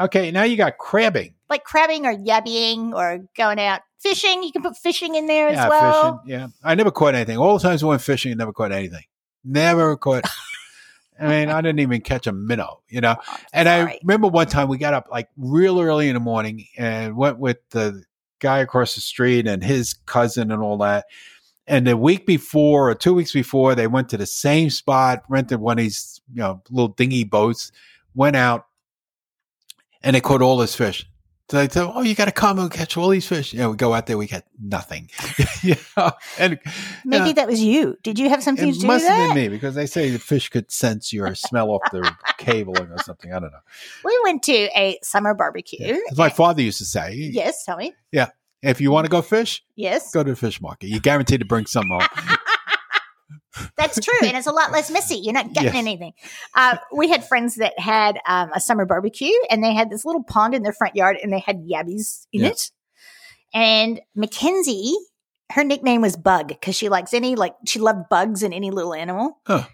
[0.00, 1.34] Okay, now you got crabbing.
[1.48, 4.42] Like crabbing or yabbying or going out fishing.
[4.42, 6.02] You can put fishing in there yeah, as well.
[6.22, 6.30] fishing.
[6.36, 7.38] Yeah, I never caught anything.
[7.38, 9.04] All the times I went fishing, I never caught anything.
[9.44, 10.24] Never caught.
[11.20, 13.16] I mean, I didn't even catch a minnow, you know.
[13.52, 17.16] And I remember one time we got up like real early in the morning and
[17.16, 18.02] went with the
[18.40, 21.06] guy across the street and his cousin and all that.
[21.66, 25.60] And the week before or two weeks before, they went to the same spot, rented
[25.60, 27.72] one of these, you know, little dinghy boats,
[28.14, 28.66] went out,
[30.02, 31.06] and they caught all this fish.
[31.50, 33.76] So they said, "Oh, you got to come and catch all these fish." Yeah, we
[33.76, 35.08] go out there, we got nothing.
[35.62, 36.58] you know, and
[37.06, 37.96] Maybe yeah, that was you.
[38.02, 40.10] Did you have something to it do must with have been me because they say
[40.10, 43.32] the fish could sense your smell off the cabling or something.
[43.32, 43.58] I don't know.
[44.04, 45.86] We went to a summer barbecue.
[45.86, 45.98] Yeah.
[46.10, 47.94] As my father used to say, Yes, tell me.
[48.12, 48.28] Yeah,
[48.62, 50.88] if you want to go fish, Yes, go to the fish market.
[50.88, 52.02] You're guaranteed to bring some home.
[53.76, 55.16] That's true, and it's a lot less messy.
[55.16, 55.74] You're not getting Yes.
[55.76, 56.12] anything.
[56.54, 60.22] Uh, we had friends that had um, a summer barbecue, and they had this little
[60.22, 62.48] pond in their front yard, and they had yabbies in Yeah.
[62.48, 62.70] it.
[63.54, 64.94] And Mackenzie,
[65.52, 68.94] her nickname was Bug because she likes any like she loved bugs and any little
[68.94, 69.38] animal.
[69.46, 69.64] Huh.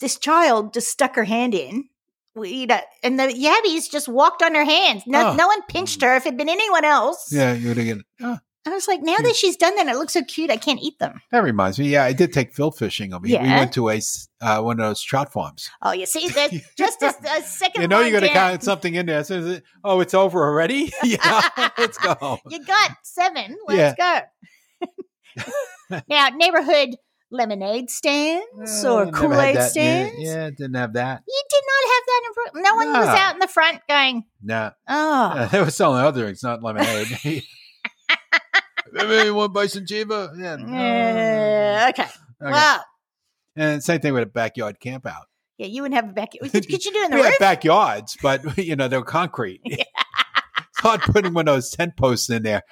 [0.00, 1.84] This child just stuck her hand in.
[2.36, 5.04] We, you know, and the yabbies just walked on her hands.
[5.06, 5.34] No, Oh.
[5.36, 6.16] no one pinched her.
[6.16, 7.98] If it had been anyone else, Yeah, you would have.
[8.20, 10.50] Oh, I was like, now that she's done that, it looks so cute.
[10.50, 11.20] I can't eat them.
[11.30, 11.88] That reminds me.
[11.88, 13.12] Yeah, I did take Phil fishing.
[13.12, 13.42] over here.
[13.42, 14.00] We went to a
[14.40, 15.70] uh, one of those trout farms.
[15.82, 17.82] Oh, you see, that's just a, a second.
[17.82, 19.22] You know, you're going to count something in there.
[19.24, 20.92] So oh, it's over already.
[21.02, 21.42] yeah,
[21.78, 22.38] let's go.
[22.48, 23.56] You got seven.
[23.68, 24.20] Let's go.
[26.08, 26.96] now, neighborhood
[27.30, 30.14] lemonade stands Uh, or Kool Aid stands.
[30.18, 31.22] Yeah, yeah, didn't have that.
[31.26, 32.64] You did not have that in front.
[32.64, 35.22] No one was out in the front going, No, oh.
[35.34, 37.42] uh, they were selling other drinks, not lemonade.
[38.94, 40.30] Maybe one bison chiva.
[40.38, 40.54] Yeah.
[40.54, 42.02] Uh, okay.
[42.02, 42.50] Okay.
[42.52, 42.84] Well,
[43.56, 45.26] And same thing with a backyard camp out.
[45.58, 46.50] yeah, you wouldn't have a backyard.
[46.52, 47.32] Could, you do it in the we roof?
[47.32, 49.60] had backyards, but you know they're concrete.
[49.64, 49.84] it's
[50.78, 52.62] hard putting one of those tent posts in there.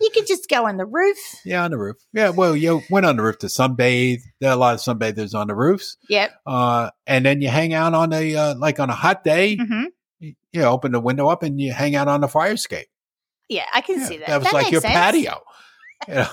[0.00, 1.16] you could just go on the roof.
[1.44, 1.96] Yeah, on the roof.
[2.12, 4.20] Yeah, well, you went on the roof to sunbathe.
[4.40, 6.32] There are a lot of sunbathers on the roofs, Yep.
[6.46, 9.56] uh, and then you hang out on a uh, like on a hot day.
[9.56, 9.84] hmm
[10.18, 12.88] You, you open the window up and you hang out on the fire escape.
[13.50, 14.28] Yeah, I can Yeah, see that.
[14.28, 14.94] That was like makes your sense.
[14.94, 15.40] patio.
[16.08, 16.28] You know,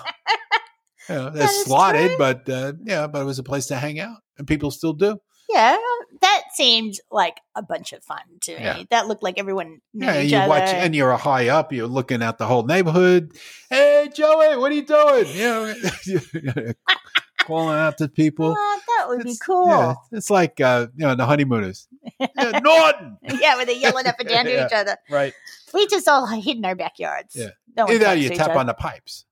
[1.10, 2.18] you know, That is slotted, true.
[2.18, 5.20] but uh, yeah, but it was a place to hang out, and people still do.
[5.50, 5.78] Yeah,
[6.22, 8.62] that seemed like a bunch of fun to me.
[8.64, 8.84] Yeah.
[8.90, 10.50] That looked like everyone knew Yeah, you other.
[10.50, 11.72] watch, and you're high up.
[11.74, 13.32] You're looking at the whole neighborhood.
[13.70, 15.26] Hey, Joey, what are you doing?
[15.34, 16.74] You know,
[17.46, 18.54] calling out to people.
[18.58, 19.68] oh, that would be cool.
[19.68, 20.18] Yeah, Yeah.
[20.18, 21.88] it's like uh, you know the honeymooners.
[22.20, 24.66] Yeah, Norton, where they're yelling up and down to Yeah.
[24.66, 24.98] each other.
[25.10, 25.34] right?
[25.74, 27.36] We just all hid in our backyards.
[27.36, 27.50] Yeah.
[27.76, 28.60] No Either you tap other.
[28.60, 29.26] on the pipes.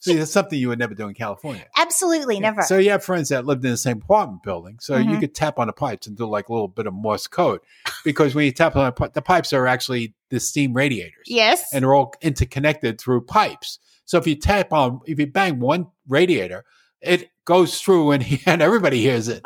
[0.00, 1.64] See, that's something you would never do in California.
[1.76, 2.62] Absolutely never.
[2.62, 5.20] So you have friends that lived in the same apartment building, so you Mhm.
[5.20, 7.60] could tap on the pipes and do like a little bit of Morse code,
[8.04, 11.72] because when you tap on the, the pipes are actually the steam radiators, yes.
[11.72, 13.78] and they're all interconnected through pipes.
[14.04, 16.64] So if you tap on, if you bang one radiator,
[17.00, 19.42] it goes through and, and everybody hears it.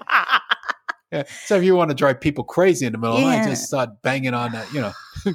[1.13, 1.25] Yeah.
[1.45, 3.65] So if you want to drive people crazy in the middle of the night, just
[3.67, 4.93] start banging on that, you know.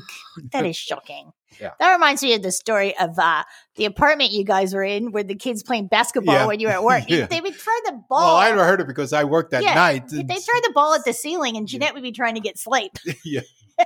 [0.51, 1.31] that is shocking.
[1.61, 1.71] Yeah.
[1.79, 3.43] That reminds me of the story of uh,
[3.75, 6.45] the apartment you guys were in where the kids playing basketball Yeah.
[6.47, 7.03] when you were at work.
[7.07, 7.27] Yeah.
[7.27, 8.19] They would throw the ball.
[8.19, 10.09] Well, I never heard it because I worked that Yeah, night.
[10.09, 12.93] They throw the ball at the ceiling, and Jeanette would be trying to get sleep.
[13.25, 13.41] yeah.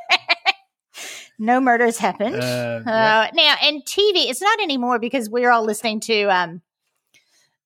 [1.40, 2.36] No murders happened.
[2.36, 3.28] Uh, Uh.
[3.34, 6.62] Now, and TV, it's not anymore because we're all listening to, um,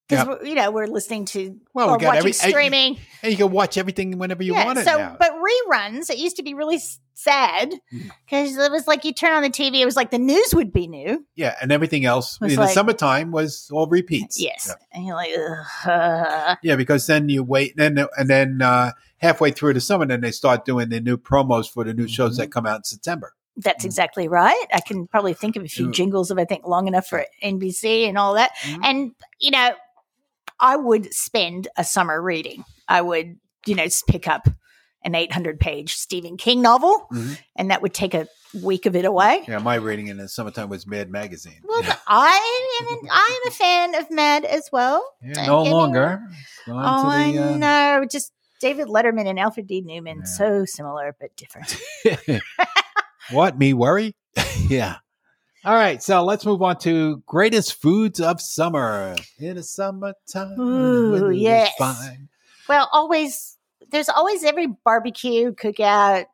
[0.07, 0.47] because Yeah.
[0.47, 2.97] you know we're listening to Well, or we got watching every- streaming.
[3.23, 5.15] And you can watch everything whenever you want it so, now.
[5.19, 6.79] but reruns, it used to be really
[7.13, 8.11] sad Mm.
[8.25, 10.71] because it was like you turn on the TV, it was like the news would
[10.73, 11.25] be new.
[11.35, 14.39] yeah, and everything else in the summertime was all repeats.
[14.39, 14.73] Yes, Yeah.
[14.91, 15.31] and you're like,
[15.85, 16.57] Ugh.
[16.61, 20.21] Yeah, because then you wait, and then and then uh, halfway through the summer, then
[20.21, 22.41] they start doing the new promos for the new shows Mm-hmm.
[22.41, 23.33] that come out in September.
[23.57, 23.87] that's Mm.
[23.87, 24.65] exactly right.
[24.73, 25.91] I can probably think of a few Yeah.
[25.93, 28.51] jingles if I think long enough for NBC and all that.
[28.63, 28.79] Mhm.
[28.83, 29.69] And you know,
[30.59, 32.63] I would spend a summer reading.
[32.87, 34.47] I would, you know, pick up
[35.03, 37.37] an 800 page Stephen King novel, Mhm.
[37.55, 38.27] and that would take a
[38.63, 39.43] week of it away.
[39.47, 41.59] Yeah, my reading in the summertime was Mad Magazine.
[41.63, 41.95] Well, yeah.
[42.07, 45.07] I am an, I am a fan of Mad as well.
[45.21, 46.21] Yeah, no longer.
[46.67, 48.05] Oh, I the, uh, know.
[48.09, 49.81] Just David Letterman and Alfred D.
[49.81, 50.23] Newman, Yeah.
[50.23, 51.77] so similar but different.
[53.31, 54.15] what me worry?
[54.69, 54.97] yeah.
[55.65, 60.59] All right, so let's move on to greatest foods of summer in the summertime.
[60.59, 61.71] Ooh, when it is yes.
[61.79, 62.29] fine.
[62.69, 63.57] Well, always
[63.91, 66.25] there's always every barbecue, cookout,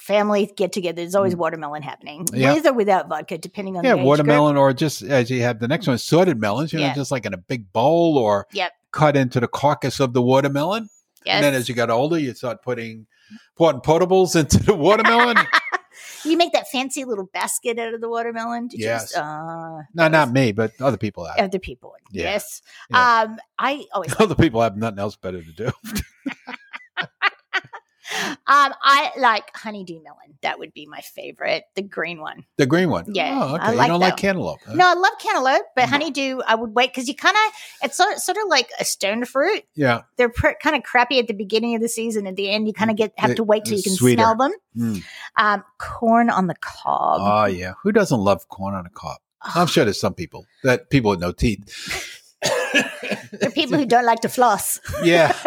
[0.00, 0.96] family get together.
[1.02, 2.38] There's always watermelon happening, Mm.
[2.38, 2.54] Yeah.
[2.54, 4.06] with or without vodka, depending on Yeah, the age group.
[4.08, 6.72] watermelon, or just as you have the next one, sorted melons.
[6.72, 6.94] You know, Yeah.
[6.94, 8.72] just like in a big bowl, or Yep.
[8.90, 10.88] cut into the carcass of the watermelon.
[11.26, 11.34] Yes.
[11.36, 13.06] And then as you got older, you start putting
[13.56, 15.36] putting potables into the watermelon.
[16.24, 18.68] you make that fancy little basket out of the watermelon.
[18.72, 19.12] Yes.
[19.12, 21.38] Just, uh, no, not me, but other people have.
[21.38, 21.94] other people.
[22.10, 22.24] Yeah.
[22.24, 22.62] Yes.
[22.90, 23.22] Yeah.
[23.22, 25.70] Um, I always Other people have nothing else better to do.
[28.10, 28.34] um
[28.82, 30.18] I like honeydew melon.
[30.42, 31.64] That would be my favorite.
[31.76, 32.44] The green one.
[32.56, 33.04] The green one.
[33.14, 33.64] Yeah, Oh, okay.
[33.64, 34.18] I you like don't like one.
[34.18, 34.60] cantaloupe.
[34.66, 34.74] huh?
[34.74, 35.88] No, I love cantaloupe, but Mm.
[35.88, 37.52] honeydew I would wait because you kind of
[37.84, 39.62] it's sort sort of like a stone fruit.
[39.74, 40.02] Yeah.
[40.16, 42.26] They're pr- kind of crappy at the beginning of the season.
[42.26, 44.22] At the end, you kind of get have to wait till you can sweeter.
[44.22, 44.52] smell them.
[44.76, 45.02] Mm.
[45.36, 47.20] Um, corn on the cob.
[47.22, 47.74] Oh, yeah.
[47.82, 49.18] Who doesn't love corn on a cob?
[49.42, 52.08] I'm sure there's some people that people with no teeth.
[53.32, 54.78] There are people who don't like to floss.
[55.02, 55.34] yeah.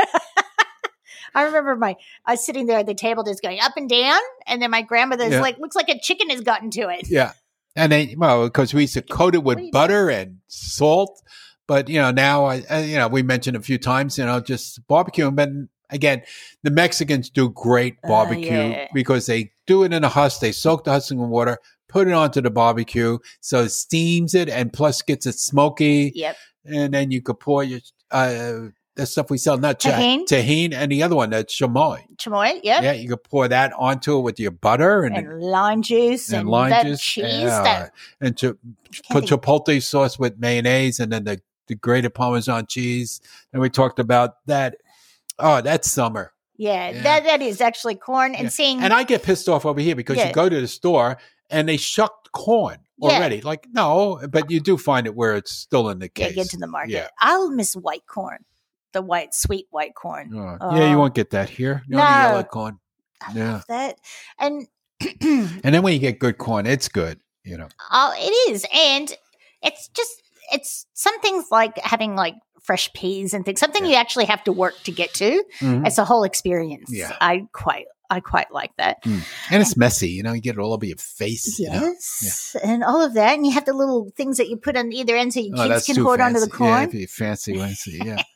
[1.35, 1.95] I remember my
[2.25, 4.81] I was sitting there at the table just going up and down, and then my
[4.81, 5.41] grandmother's Yeah.
[5.41, 7.07] like, looks like a chicken has gotten to it.
[7.09, 7.33] Yeah.
[7.75, 11.21] And then, well, because we used to coat it with butter and salt.
[11.67, 14.39] But, you know, now, I, I- you know, we mentioned a few times, you know,
[14.39, 15.29] just barbecue.
[15.31, 15.49] But
[15.89, 16.21] again,
[16.63, 18.87] the Mexicans do great Uh, barbecue yeah.
[18.93, 20.39] because they do it in a husk.
[20.39, 21.57] They soak the husk in water,
[21.89, 23.17] put it onto the barbecue.
[23.41, 26.11] So it steams it and plus gets it smoky.
[26.15, 26.37] Yep.
[26.65, 27.79] And then you could pour your,
[28.11, 30.25] uh, the stuff we sell, not cha- Tajín.
[30.25, 32.03] Tajín, and the other one that's chamoy.
[32.17, 32.81] chamoy, yep.
[32.83, 36.41] Yeah, you could pour that onto it with your butter and, and lime juice and,
[36.41, 37.91] and lime that juice, cheese yeah, that
[38.21, 38.57] and to
[39.11, 43.19] put chipotle sauce with mayonnaise, and then the, the grated Parmesan cheese.
[43.51, 44.77] And we talked about that.
[45.37, 46.31] Oh, that's summer.
[46.55, 47.01] yeah, Yeah.
[47.03, 48.49] that that is actually corn and Yeah.
[48.49, 50.27] seeing And I get pissed off over here because Yeah.
[50.27, 51.17] you go to the store
[51.49, 53.09] and they shucked corn Yeah.
[53.17, 53.41] already.
[53.41, 56.35] Like, no, but you do find it where it's still in the yeah, case.
[56.35, 56.91] get to the market.
[56.91, 57.07] Yeah.
[57.19, 58.45] I'll miss white corn,
[58.95, 60.31] the white sweet white corn.
[60.35, 60.99] Oh, yeah, you Oh.
[61.01, 61.83] won't get that here.
[61.87, 62.03] You No.
[62.03, 62.79] yellow corn.
[63.21, 63.51] I Yeah.
[63.53, 63.97] love that
[64.39, 64.67] and
[65.21, 67.19] And then when you get good corn, it's good.
[67.43, 67.67] You know.
[67.91, 69.13] oh, it is, and
[69.61, 70.11] it's just
[70.51, 72.33] it's some things like having like
[72.63, 73.59] fresh peas and things.
[73.59, 73.91] Something Yeah.
[73.91, 75.43] you actually have to work to get to.
[75.59, 75.85] Mhm.
[75.85, 76.89] It's a whole experience.
[76.91, 77.15] Yeah.
[77.21, 78.97] I quite I quite like that.
[79.05, 79.23] And
[79.61, 80.09] it's messy.
[80.09, 81.57] You know, you get it all over your face.
[81.59, 81.87] You know?
[82.21, 84.91] Yes, and all of that, and you have the little things that you put on
[84.93, 86.89] either end so your Oh, kids can pour onto the corn.
[86.93, 87.99] Yeah, fancy, fancy.
[88.05, 88.21] Yeah.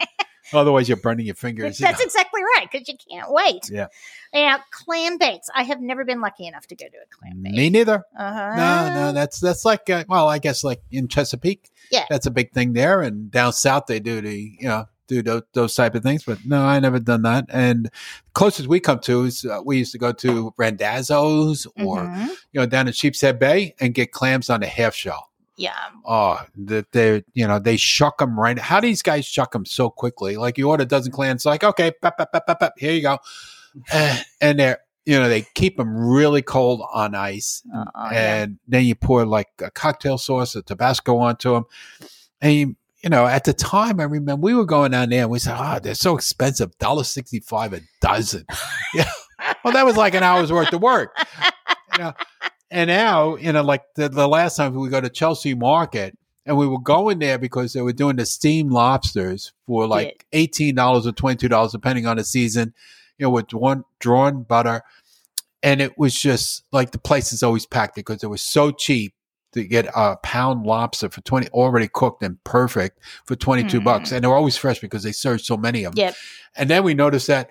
[0.54, 1.80] Otherwise, you're burning your fingers.
[1.80, 2.06] you That's know.
[2.06, 3.70] exactly right because you can't wait.
[3.72, 3.88] Yeah.
[4.34, 5.48] Now, clam bakes.
[5.56, 7.54] I have never been lucky enough to go to a clam bake.
[7.54, 8.04] Me neither.
[8.18, 8.56] Uh-huh.
[8.56, 12.06] No, no, that's that's like uh, well, I guess like in Chesapeake, Yeah.
[12.10, 15.42] that's a big thing there, and down south they do the you know do those,
[15.54, 16.24] those type of things.
[16.24, 17.46] But no, I never done that.
[17.50, 17.90] And
[18.34, 22.28] closest we come to is uh, we used to go to Randazzo's or Mhm.
[22.52, 25.29] you know down in Sheepshead Bay and get clams on the half shell.
[25.60, 25.76] Yeah.
[26.06, 28.58] Oh, that they you know they shuck them right.
[28.58, 30.38] How these guys shuck them so quickly?
[30.38, 33.02] Like you order a dozen clams, like okay, pep, pep, pep, pep, pep, here you
[33.02, 33.18] go,
[33.92, 38.36] Eh, and they're you know they keep them really cold on ice, Uh, yeah.
[38.44, 41.66] and then you pour like a cocktail sauce or Tabasco onto them,
[42.42, 45.30] and you, you know at the time I remember we were going down there and
[45.30, 48.46] we said, oh, they're so expensive, dollar sixty five a dozen.
[48.94, 49.12] yeah,
[49.66, 51.14] well that was like an hour's worth of work.
[51.98, 52.14] You know?
[52.72, 56.56] And now, you know, like the, the last time we go to Chelsea Market and
[56.58, 61.12] we were going there because they were doing the steamed lobsters for like $18 or
[61.12, 62.74] $22, depending on the season,
[63.18, 64.84] you know, with drawn, drawn butter.
[65.64, 69.14] And it was just like the place is always packed because it was so cheap
[69.54, 73.84] to get a pound lobster for 20, already cooked and perfect for 22 Mm.
[73.84, 74.12] bucks.
[74.12, 76.06] And they're always fresh because they serve so many of them.
[76.06, 76.16] Yep.
[76.56, 77.50] And then we noticed that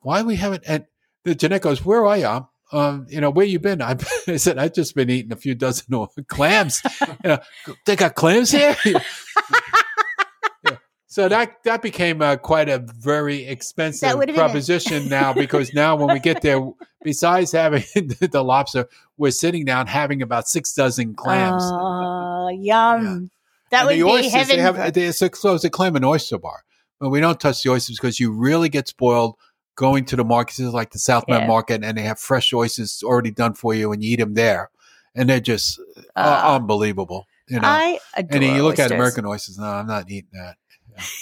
[0.00, 0.86] why we haven't, and
[1.24, 2.48] the Jeanette goes, where are you?
[2.74, 3.80] Um, you know, where you been?
[3.80, 3.96] I,
[4.28, 5.86] I said, I've just been eating a few dozen
[6.28, 6.82] clams.
[7.00, 7.38] you know,
[7.86, 8.76] they got clams here.
[8.84, 10.76] Yeah.
[11.06, 16.18] So that that became uh, quite a very expensive proposition now because now when we
[16.18, 16.60] get there,
[17.04, 21.62] besides having the lobster, we're sitting down having about six dozen clams.
[21.66, 23.30] Oh, yum.
[23.70, 24.56] That And would the be heaven.
[24.56, 26.64] They have, they- it's a, so it's a clam and oyster bar.
[26.98, 29.36] But we don't touch the oysters because you really get spoiled
[29.76, 31.46] going to the markets like the South Bend Yeah.
[31.48, 34.70] Market and they have fresh oysters already done for you and you eat them there.
[35.14, 35.80] And they're just
[36.16, 37.26] uh, Uh, unbelievable.
[37.48, 38.90] You know, I adore and you look at.
[38.90, 39.58] American oysters.
[39.58, 40.56] No, I'm not eating that.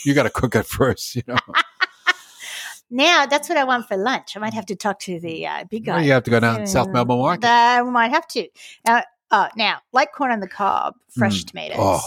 [0.05, 1.17] You got to cook it first.
[1.17, 1.37] You know,
[2.91, 4.37] Now, that's what I want for lunch.
[4.37, 5.95] I might have to talk to the uh, big guy.
[5.97, 7.47] Well, you have to go down to South Mm, Melbourne Market.
[7.49, 8.47] I might have to.
[8.85, 11.47] Now, uh, now, like corn on the cob, fresh Mm.
[11.49, 11.77] tomatoes.
[11.81, 12.03] Oh,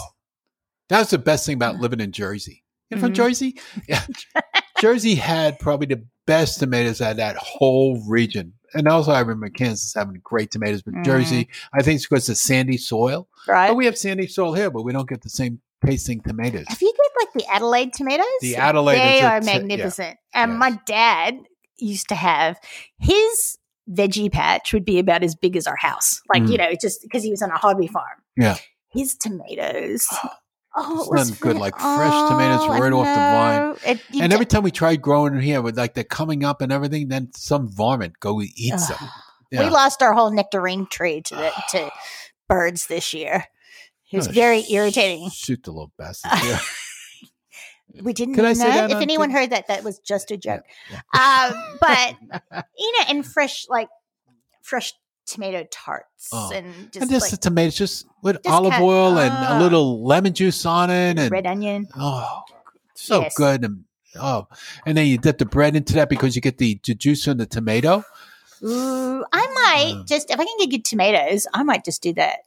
[0.87, 2.63] that's the best thing about living in Jersey.
[2.91, 3.15] You're from Mhm.
[3.15, 3.59] Jersey?
[3.89, 4.05] Yeah.
[4.79, 8.53] Jersey had probably the best tomatoes out of that whole region.
[8.73, 11.05] And also, I remember Kansas having great tomatoes, but Mhm.
[11.05, 13.27] Jersey, I think it's because of sandy soil.
[13.47, 13.69] Right?
[13.69, 16.65] Oh, we have sandy soil here, but we don't get the same tasting tomatoes.
[16.67, 18.25] Have you get like the Adelaide tomatoes?
[18.41, 19.53] The Adelaide They are t- yeah.
[19.59, 20.17] magnificent.
[20.33, 20.59] And Yes.
[20.59, 21.39] my dad
[21.77, 22.57] used to have
[22.99, 23.57] his
[23.89, 26.21] veggie patch would be about as big as our house.
[26.33, 26.51] Like, Mm.
[26.51, 28.23] you know, just because he was on a hobby farm.
[28.35, 28.57] Yeah.
[28.89, 30.07] His tomatoes.
[30.77, 33.95] Oh, It's it nothing good like fresh tomatoes Oh, right off the vine.
[33.95, 36.61] It- And d- every time we tried growing in here, with like they're coming up
[36.61, 39.09] and everything, then some varmint go eats them.
[39.51, 41.89] We lost our whole nectarine tree to the, to
[42.49, 43.45] birds this year.
[44.11, 45.29] It was very sh- irritating.
[45.29, 46.43] Shoot the little bastards.
[46.43, 46.59] Yeah.
[48.01, 48.53] We didn't I know.
[48.53, 49.33] say that if anyone TV?
[49.33, 50.63] heard that, that was just a joke.
[50.91, 53.87] Yeah, Um, but you know, and fresh like
[54.61, 54.93] fresh
[55.25, 56.51] tomato tarts Oh.
[56.53, 59.57] and just, and just like the tomatoes, just with Just olive oil and ah.
[59.57, 61.87] a little lemon juice on it, and red onion.
[61.97, 62.41] oh,
[62.95, 63.33] so Yes.
[63.35, 63.63] good.
[63.63, 63.83] And
[64.19, 64.47] oh,
[64.85, 67.37] and then you dip the bread into that because you get the, the juice from
[67.37, 68.03] the tomato.
[68.63, 70.03] Ooh, I might Uh.
[70.05, 72.39] just if I can get good tomatoes, I might just do that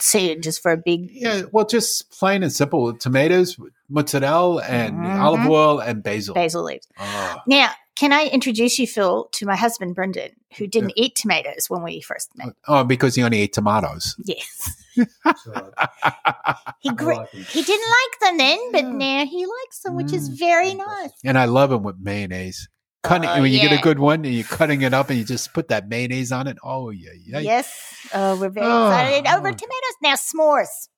[0.00, 1.10] soon, just for a big.
[1.12, 3.56] Yeah, well, just plain and simple tomatoes,
[3.88, 5.20] mozzarella, and Mhm.
[5.20, 6.34] olive oil and basil.
[6.34, 6.86] basil leaves.
[6.98, 7.36] Oh.
[7.46, 11.82] Now, can I introduce you, Phil, to my husband Brendan, who didn't eat tomatoes when
[11.82, 12.54] we first met?
[12.68, 14.14] Oh, because he only ate tomatoes.
[14.24, 15.04] Yes, he
[16.90, 18.90] I gr- like he didn't like them then, but Yeah.
[18.92, 20.38] now he likes them, which is Mm.
[20.38, 21.10] very nice.
[21.24, 22.68] and I love him with mayonnaise.
[23.02, 25.24] Cutting Oh, when you get a good one, and you're cutting it up, and you
[25.24, 26.56] just put that mayonnaise on it.
[26.64, 27.38] Oh yeah, yeah.
[27.38, 27.72] Yes,
[28.12, 28.88] oh, we're very Oh.
[28.88, 30.14] excited over tomatoes now.
[30.14, 30.88] S'mores.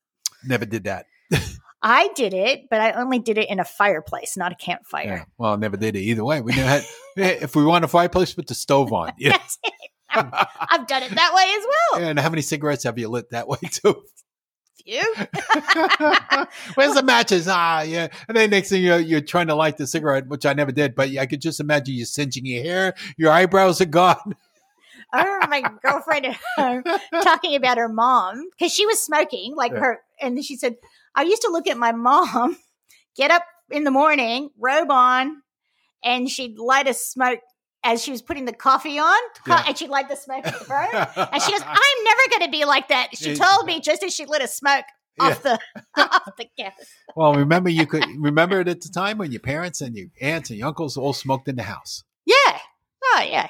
[0.45, 1.07] Never did that.
[1.81, 4.65] I did it, but I only did it in a fireplace, not a Yeah.
[4.65, 5.27] campfire.
[5.39, 6.41] Well, I never did it either way.
[6.41, 6.85] We never had.
[7.17, 9.13] if we want a fireplace, put the stove on.
[9.19, 9.31] Yeah.
[9.37, 9.73] That's it.
[10.11, 11.67] I've done it that way as
[12.01, 12.09] well.
[12.11, 14.03] and how many cigarettes have you lit that way too?
[14.85, 15.03] Few.
[16.75, 17.47] Where's the matches?
[17.49, 18.09] Ah, yeah.
[18.27, 20.73] And then next thing you know, you're trying to light the cigarette, which I never
[20.73, 24.35] did, but I could just imagine you singeing your hair, your eyebrows are gone.
[25.13, 26.83] I remember my girlfriend at home
[27.23, 29.79] talking about her mom because she was smoking, like Yeah.
[29.81, 30.77] her, and she said,
[31.15, 32.57] I used to look at my mom
[33.17, 35.43] get up in the morning, robe on,
[36.05, 37.41] and she'd light a smoke
[37.85, 39.65] as she was putting the coffee on, Yeah.
[39.67, 40.89] and she'd light the smoke burn.
[41.33, 43.17] And she goes, I'm never going to be like that.
[43.17, 44.85] She told me just as she lit a smoke
[45.21, 45.59] off the
[45.97, 46.73] off the gas.
[47.17, 50.51] well, remember you could remember it at the time when your parents and your aunts
[50.51, 52.05] and your uncles all smoked in the house.
[52.25, 52.35] Yeah.
[53.05, 53.49] Oh yeah.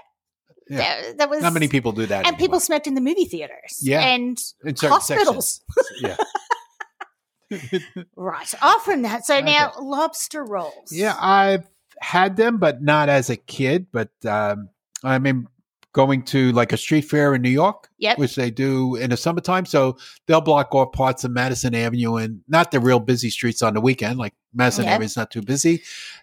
[0.71, 0.79] Yeah.
[1.03, 2.19] That, that was Not many people do that.
[2.19, 2.39] and anymore.
[2.39, 3.79] people smoked in the movie theaters.
[3.83, 4.01] Yeah.
[4.01, 5.61] And in hospitals.
[5.67, 6.01] sections.
[6.01, 6.17] Yeah.
[8.17, 8.55] right.
[8.63, 9.27] Off from that.
[9.27, 9.47] So Okay.
[9.47, 10.91] now lobster rolls.
[10.93, 11.69] Yeah, I've
[12.01, 13.87] had them, but not as a kid.
[13.93, 14.69] But um,
[15.03, 15.47] I mean,
[15.93, 18.19] going to like a street fair in New York, Yep.
[18.19, 19.65] which they do in the summertime.
[19.67, 19.97] So
[20.27, 23.81] they'll block off parts of Madison Avenue and not the real busy streets on the
[23.81, 24.19] weekend.
[24.19, 24.93] Like Madison Yep.
[24.95, 25.83] Avenue is not too busy,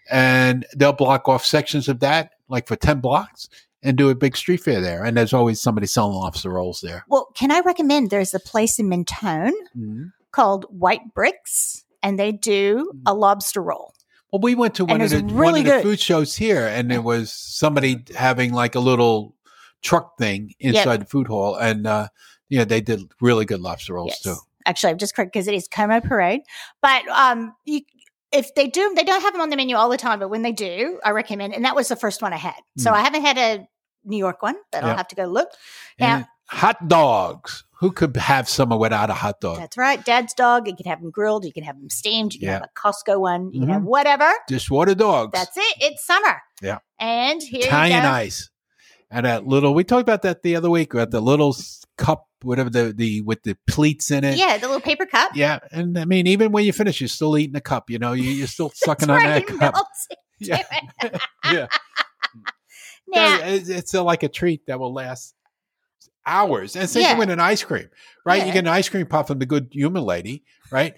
[0.09, 3.49] and they'll block off sections of that, like for ten blocks,
[3.83, 5.03] and do a big street fair there.
[5.03, 7.03] And there's always somebody selling lobster rolls there.
[7.09, 10.11] Well, can I recommend there's a place in Mentone Mhm.
[10.35, 13.93] Called White Bricks, and they do a lobster roll.
[14.31, 17.01] Well, we went to one of the one of the food shows here, and there
[17.01, 19.33] was somebody having like a little
[19.81, 22.07] truck thing inside the food hall, and uh,
[22.49, 24.21] yeah, they did really good lobster rolls Yes.
[24.21, 24.35] too.
[24.65, 26.41] Actually, I've just correct because it is Como Parade.
[26.81, 27.81] But um, you,
[28.31, 30.19] if they do, they don't have them on the menu all the time.
[30.19, 31.53] But when they do, I recommend.
[31.53, 32.55] And that was the first one I had.
[32.77, 32.95] So Mm.
[32.95, 33.67] I haven't had a
[34.03, 34.89] New York one, but Yeah.
[34.89, 35.49] I'll have to go look.
[35.99, 37.63] Now- And hot dogs.
[37.79, 39.57] Who could have summer without a hot dog?
[39.57, 40.67] That's right, Dad's dog.
[40.67, 41.45] You can have them grilled.
[41.45, 42.33] You can have them steamed.
[42.33, 42.53] You can Yeah.
[42.53, 43.51] have a Costco one.
[43.51, 43.89] You can have mm-hmm.
[43.89, 44.31] whatever.
[44.47, 45.31] Dishwater dogs.
[45.33, 45.75] That's it.
[45.81, 46.41] It's summer.
[46.61, 46.79] Yeah.
[46.99, 48.09] And here Italian you go.
[48.09, 48.49] ice.
[49.11, 49.73] And that little.
[49.73, 50.93] We talked about that the other week.
[50.93, 51.55] About the little
[51.97, 54.37] cup, whatever the the with the pleats in it.
[54.37, 55.31] Yeah, the little paper cup.
[55.35, 57.89] Yeah, and I mean, even when you finish, you're still eating the cup.
[57.89, 59.87] You know, you, you're still sucking on right, that cup.
[60.37, 60.63] Yeah,
[61.45, 61.67] yeah.
[63.07, 65.33] Now, it's, it's a, like a treat that will last
[66.25, 66.75] hours.
[66.75, 67.17] And same Yeah.
[67.17, 67.89] with an ice cream,
[68.25, 68.37] right?
[68.41, 68.45] Yeah.
[68.47, 70.95] You get an ice cream pop from the Good Humor lady, right?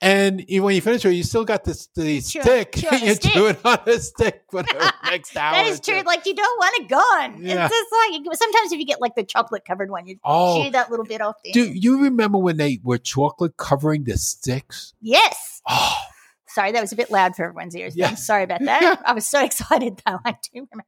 [0.00, 2.72] And you, when you finish it, you still got this the Chew stick.
[2.76, 3.32] chew you stick.
[3.32, 5.54] chew it on a stick for the next hour.
[5.54, 6.00] that is true.
[6.02, 7.44] Like you don't want a gun.
[7.44, 7.66] Yeah.
[7.66, 10.62] It's just like sometimes if you get like the chocolate covered one, you Oh.
[10.62, 11.82] chew that little bit off the Do end.
[11.82, 14.94] you remember when they were chocolate covering the sticks?
[15.00, 15.62] Yes.
[15.68, 15.96] Oh,
[16.50, 17.94] Sorry, that was a bit loud for everyone's ears.
[17.96, 18.08] Yeah.
[18.08, 19.02] I'm sorry about that.
[19.06, 20.18] I was so excited though.
[20.24, 20.84] I do remember.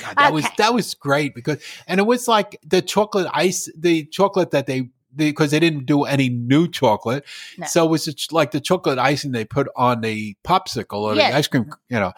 [0.00, 4.04] God, that was that was great because, and it was like the chocolate ice, the
[4.06, 7.24] chocolate that they because they didn't do any new chocolate,
[7.58, 7.66] No.
[7.66, 11.30] so it was just like the chocolate icing they put on the popsicle or Yeah.
[11.30, 11.94] the ice cream, mm-hmm.
[11.94, 12.12] you know,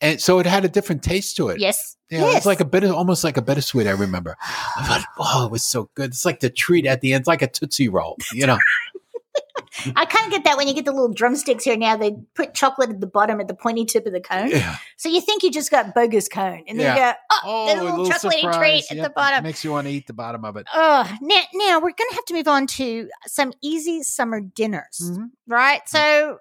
[0.00, 1.60] and so it had a different taste to it.
[1.60, 1.96] Yes.
[2.10, 2.38] Yeah, yes.
[2.38, 3.86] it's like a bit of almost like a bittersweet.
[3.86, 4.36] I remember.
[4.76, 6.10] I thought, oh, it was so good.
[6.10, 7.22] It's like the treat at the end.
[7.22, 8.58] It's like a tootsie roll, you know.
[9.96, 11.96] I kind of get that when you get the little drumsticks here now.
[11.96, 14.50] They put chocolate at the bottom at the pointy tip of the cone.
[14.50, 14.76] yeah.
[14.96, 16.64] So you think you just got bogus cone.
[16.68, 17.12] And then you go,
[17.44, 19.42] oh, there's a little, chocolatey treat at the bottom.
[19.44, 20.66] makes you want to eat the bottom of it.
[20.74, 25.00] Oh, now, now we're going to have to move on to some easy summer dinners,
[25.02, 25.30] Mhm.
[25.46, 25.80] right?
[25.86, 26.38] So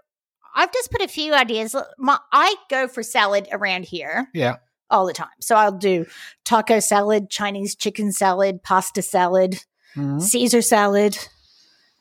[0.53, 1.73] I've just put a few ideas.
[1.97, 4.57] My, I go for salad around here Yeah.
[4.89, 5.29] all the time.
[5.39, 6.05] So I'll do
[6.43, 9.63] taco salad, Chinese chicken salad, pasta salad,
[9.95, 10.21] Mhm.
[10.21, 11.17] Caesar salad.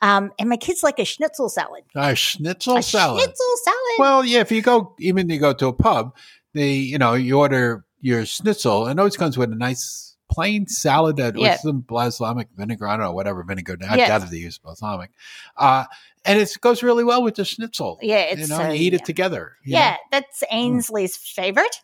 [0.02, 1.84] Um, and my kids like a schnitzel salad.
[1.94, 3.22] A schnitzel a salad.
[3.22, 3.96] schnitzel salad.
[3.98, 6.16] Well, yeah, if you go, even you go to a pub,
[6.54, 10.66] they, you know, you order your schnitzel, and it always comes with a nice plain
[10.66, 11.52] salad that Yeah.
[11.52, 12.86] with some balsamic vinegar.
[12.86, 13.76] I don't know, whatever vinegar.
[13.86, 14.08] I Yes.
[14.08, 15.10] doubt they use balsamic.
[15.56, 15.84] Uh,
[16.24, 17.98] and it goes really well with the schnitzel.
[18.00, 18.98] yeah, it's you know, so, you eat yeah.
[19.00, 19.56] it together.
[19.64, 19.96] Yeah, know.
[20.12, 21.80] that's Ainsley's favorite.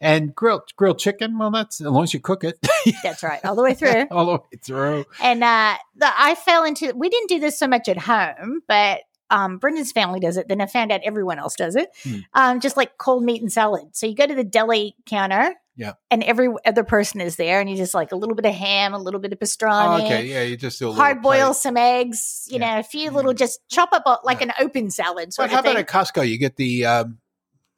[0.00, 2.58] And grilled grilled chicken, well, that's as long as you cook it
[3.02, 4.06] That's right, all the way through.
[4.10, 5.04] all the way through.
[5.22, 6.92] And uh, the, I fell into.
[6.94, 10.48] We didn't do this so much at home, but um, Brendan's family does it.
[10.48, 11.88] Then I found out everyone else does it.
[12.04, 12.16] Hmm.
[12.34, 13.96] Um, just like cold meat and salad.
[13.96, 15.54] So you go to the deli counter.
[15.78, 15.92] Yeah.
[16.10, 18.94] And every other person is there, and you just like a little bit of ham,
[18.94, 21.52] a little bit of pastrami, Oh, okay, yeah, you just do a little hard boil
[21.52, 22.76] some eggs, you Yeah.
[22.76, 24.46] know, a few little just chop up a, like Yeah.
[24.46, 26.26] an open salad sort But how about at Costco?
[26.26, 27.18] You get the um,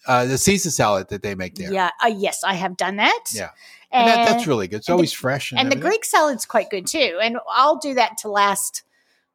[0.06, 1.72] uh, the Caesar salad that they make there.
[1.72, 1.90] Yeah.
[2.02, 3.24] Uh, yes, I have done that.
[3.34, 3.50] Yeah.
[3.90, 4.76] And that, that's really good.
[4.78, 5.52] It's and the- always fresh.
[5.52, 5.76] And, and the.
[5.76, 7.18] Greek salad's quite good too.
[7.22, 8.82] And I'll do that to last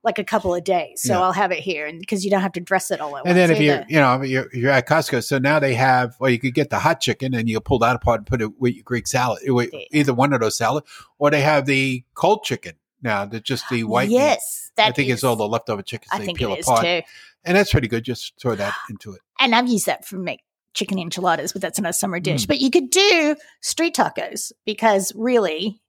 [0.04, 1.02] like a couple of days.
[1.02, 1.22] So Yeah.
[1.22, 3.26] I'll have it here, and because you don't have to dress it all at And
[3.26, 3.30] once.
[3.30, 3.86] And then if you're, either.
[3.88, 6.80] you know, you're, you're at Costco, so now they have, well, you could get the
[6.80, 9.70] hot chicken and you pull that apart and put it with your Greek salad, with
[9.74, 9.80] Yeah.
[9.92, 10.84] either one of those salad,
[11.20, 13.26] or they have the cold chicken now.
[13.26, 14.16] That just the white meat.
[14.16, 16.10] yes, that I think it's all the leftover chicken.
[16.12, 17.02] I they think peel it is apart, too.
[17.46, 18.04] and that's pretty good.
[18.04, 19.22] Just throw that into it.
[19.40, 20.42] And I've used that for make
[20.74, 22.44] chicken enchiladas, but that's not a summer dish.
[22.46, 22.48] Mm.
[22.48, 25.80] But you could do street tacos because really.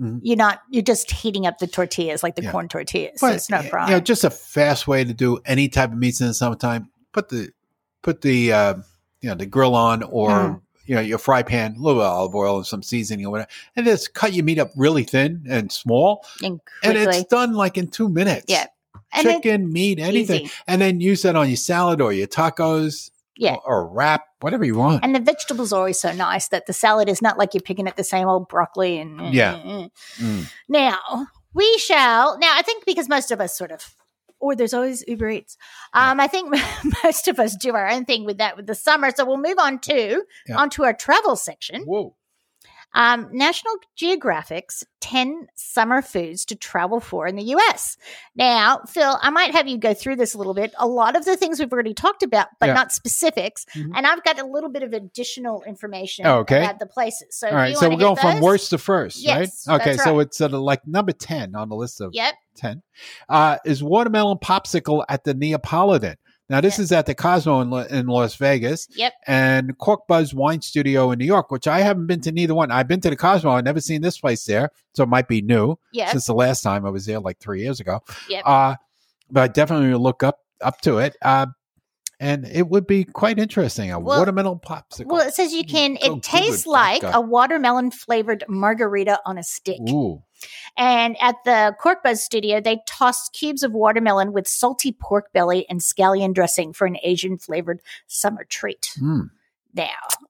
[0.00, 0.18] Mhm.
[0.24, 0.60] You're not.
[0.70, 2.50] You're just heating up the tortillas like the Yeah.
[2.50, 3.20] corn tortillas.
[3.20, 3.90] so But, it's not you frying.
[3.92, 6.88] know, just a fast way to do any type of meats in the summertime.
[7.12, 7.50] Put the
[8.02, 8.74] put the uh,
[9.20, 10.60] you know the grill on or Mm.
[10.84, 13.30] you know your fry pan, a little bit of olive oil and some seasoning or
[13.30, 17.52] whatever, and just cut your meat up really thin and small, and and it's done
[17.54, 18.46] like in two minutes.
[18.48, 18.66] Yeah.
[19.12, 20.52] And chicken, meat, anything, Easy.
[20.66, 23.54] and then use that on your salad or your tacos, Yeah.
[23.54, 25.04] or, or wrap, whatever you want.
[25.04, 27.88] And the vegetables are always so nice that the salad is not like you're picking
[27.88, 29.54] at the same old broccoli and Yeah.
[30.18, 30.52] Mm.
[30.68, 32.38] Now we shall.
[32.38, 33.96] Now I think because most of us sort of,
[34.40, 35.56] or there's always Uber Eats.
[35.94, 36.54] Um, I think
[37.04, 39.10] most of us do our own thing with that with the summer.
[39.14, 40.56] So we'll move on to Yeah.
[40.56, 41.82] onto our travel section.
[41.84, 42.14] Whoa.
[42.94, 47.96] Um, National Geographic's 10 summer foods to travel for in the US.
[48.36, 50.72] Now, Phil, I might have you go through this a little bit.
[50.78, 52.74] A lot of the things we've already talked about, but Yeah.
[52.74, 53.66] not specifics.
[53.74, 53.90] Mhm.
[53.94, 56.62] And I've got a little bit of additional information Oh, okay.
[56.64, 57.36] about the places.
[57.36, 59.80] So, All right, so we're going hit from worst to first, Yes, right?
[59.80, 62.34] Okay, that's so it's sort of like number 10 on the list of Yep.
[62.56, 62.82] 10
[63.28, 66.16] uh, is watermelon popsicle at the Neapolitan.
[66.50, 69.12] Now, this is at the Cosmo in, La- in Las Vegas Yep.
[69.26, 72.70] and Cork Buzz Wine Studio in New York, which I haven't been to neither one.
[72.70, 73.50] I've been to the Cosmo.
[73.52, 76.10] I've never seen this place there, so it might be new Yep.
[76.10, 78.00] since the last time I was there, like three years ago.
[78.28, 78.42] Yep.
[78.44, 78.74] Uh,
[79.30, 81.16] but I definitely look up up to it.
[81.22, 81.46] Uh,
[82.20, 83.90] and it would be quite interesting.
[83.90, 85.06] A Well- watermelon popsicle.
[85.06, 85.94] Well, it says you can.
[86.02, 89.80] Go It tastes like a watermelon flavored margarita on a stick.
[89.90, 90.22] Ooh.
[90.76, 95.66] And at the Cork Buzz studio, they tossed cubes of watermelon with salty pork belly
[95.68, 98.90] and scallion dressing for an Asian flavored summer treat.
[99.00, 99.30] Mm,
[99.74, 99.86] Now,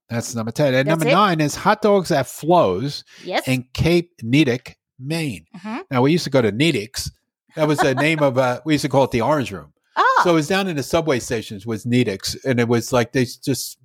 [0.09, 0.75] that's number 10.
[0.75, 1.13] And number it?
[1.13, 5.47] nine is hot dogs at Flo's yes, in Cape Neddick, Maine.
[5.57, 5.83] Mhm.
[5.91, 7.11] Now, we used to go to Nedick's.
[7.57, 9.73] That was the name of, uh, we used to call it the Orange Room.
[9.97, 13.13] oh, So it was down in the subway stations was Nedick's, and it was like
[13.13, 13.79] they just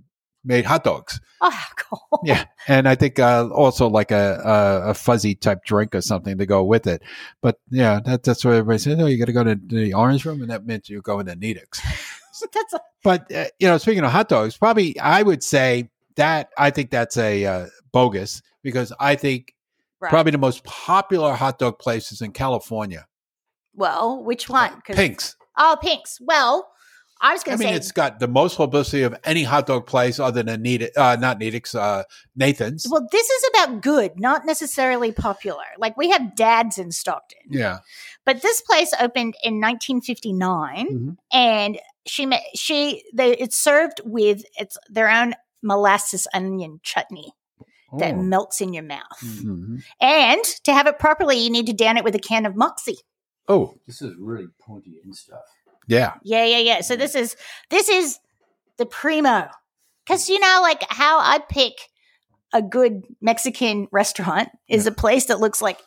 [0.44, 1.20] made hot dogs.
[1.42, 2.22] oh, cool.
[2.24, 6.38] Yeah, and I think uh, also like a, a a fuzzy type drink or something
[6.38, 7.02] to go with it.
[7.42, 9.00] But yeah, that, that's what everybody said.
[9.00, 11.36] Oh, you got to go to the Orange Room, and that meant you're going to
[11.36, 11.82] Nedick's.
[12.54, 16.50] That's a, But uh, you know, speaking of hot dogs, probably I would say that
[16.58, 19.56] I think that's a uh, bogus because I think
[20.00, 20.10] right.
[20.10, 23.08] probably the most popular hot dog place is in California.
[23.74, 24.82] well, which one?
[24.86, 25.36] Pink's.
[25.58, 26.20] Oh, Pink's.
[26.22, 26.70] Well,
[27.22, 27.68] I was going to say.
[27.70, 30.92] I mean, it's got the most publicity of any hot dog place other than Nedick,
[30.98, 32.04] uh, not Nedick's, uh,
[32.36, 32.88] Nathan's.
[32.90, 35.64] Well, this is about good, not necessarily popular.
[35.78, 37.80] Like we have dads in Stockton, yeah.
[38.26, 41.18] but this place opened in 1959, Mhm.
[41.32, 47.34] and she ma- she they it's served with it's their own molasses onion chutney
[47.98, 48.18] that Oh.
[48.22, 49.20] melts in your mouth.
[49.22, 49.84] Mhm.
[50.00, 53.00] And to have it properly, you need to down it with a can of Moxie.
[53.48, 55.42] Oh, This is really pointy and stuff.
[55.90, 56.14] Yeah.
[56.24, 56.82] Yeah, yeah, yeah.
[56.82, 57.36] So this is
[57.70, 58.18] this is
[58.78, 59.48] the primo.
[60.08, 61.74] Cause you know, like how I pick
[62.54, 65.80] a good Mexican restaurant is a place that looks like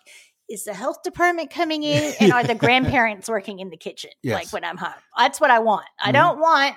[0.48, 4.11] is the health department coming in and are the grandparents working in the kitchen?
[4.22, 4.44] Yes.
[4.44, 4.92] Like when I'm home.
[5.16, 5.86] That's what I want.
[5.98, 6.14] I Mhm.
[6.14, 6.76] don't want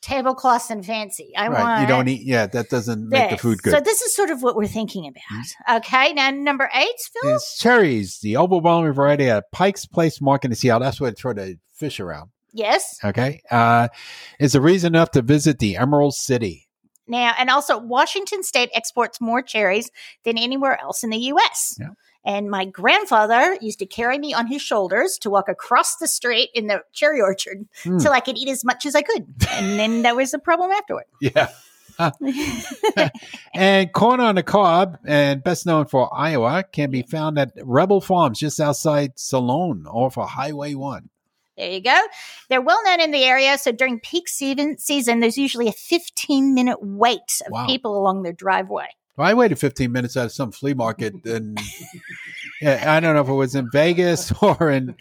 [0.00, 1.32] tablecloths and fancy.
[1.36, 1.60] I right.
[1.60, 2.22] want You don't eat.
[2.24, 3.72] Yeah, that doesn't make the food good.
[3.72, 5.78] So this is sort of what we're thinking about.
[5.78, 6.12] Okay.
[6.12, 7.34] Now number eight, Phil.
[7.34, 10.80] It's cherries, the overwhelming variety at Pike's Place Market in Seattle.
[10.84, 12.30] That's where they throw the fish around.
[12.52, 12.98] Yes.
[13.04, 13.42] Okay.
[13.50, 13.88] Uh,
[14.38, 16.68] is a reason enough to visit the Emerald City.
[17.06, 19.90] Now, and also Washington State exports more cherries
[20.24, 21.76] than anywhere else in the U.S.
[21.80, 21.88] Yeah.
[22.24, 26.50] And my grandfather used to carry me on his shoulders to walk across the street
[26.52, 27.98] in the cherry orchard Hmm.
[27.98, 29.26] till I could eat as much as I could.
[29.52, 31.04] And then there was a problem afterward.
[31.20, 31.48] Yeah.
[33.54, 38.00] and corn on the cob, and best known for Iowa, can be found at Rebel
[38.00, 41.08] Farms just outside Solon off of Highway 1.
[41.58, 42.00] There you go.
[42.48, 43.58] They're well known in the area.
[43.58, 47.66] So during peak season, season there's usually a 15 minute wait of Wow.
[47.66, 48.86] people along their driveway.
[49.16, 51.58] Well, I waited 15 minutes at some flea market, and
[52.60, 54.94] yeah, I don't know if it was in Vegas or in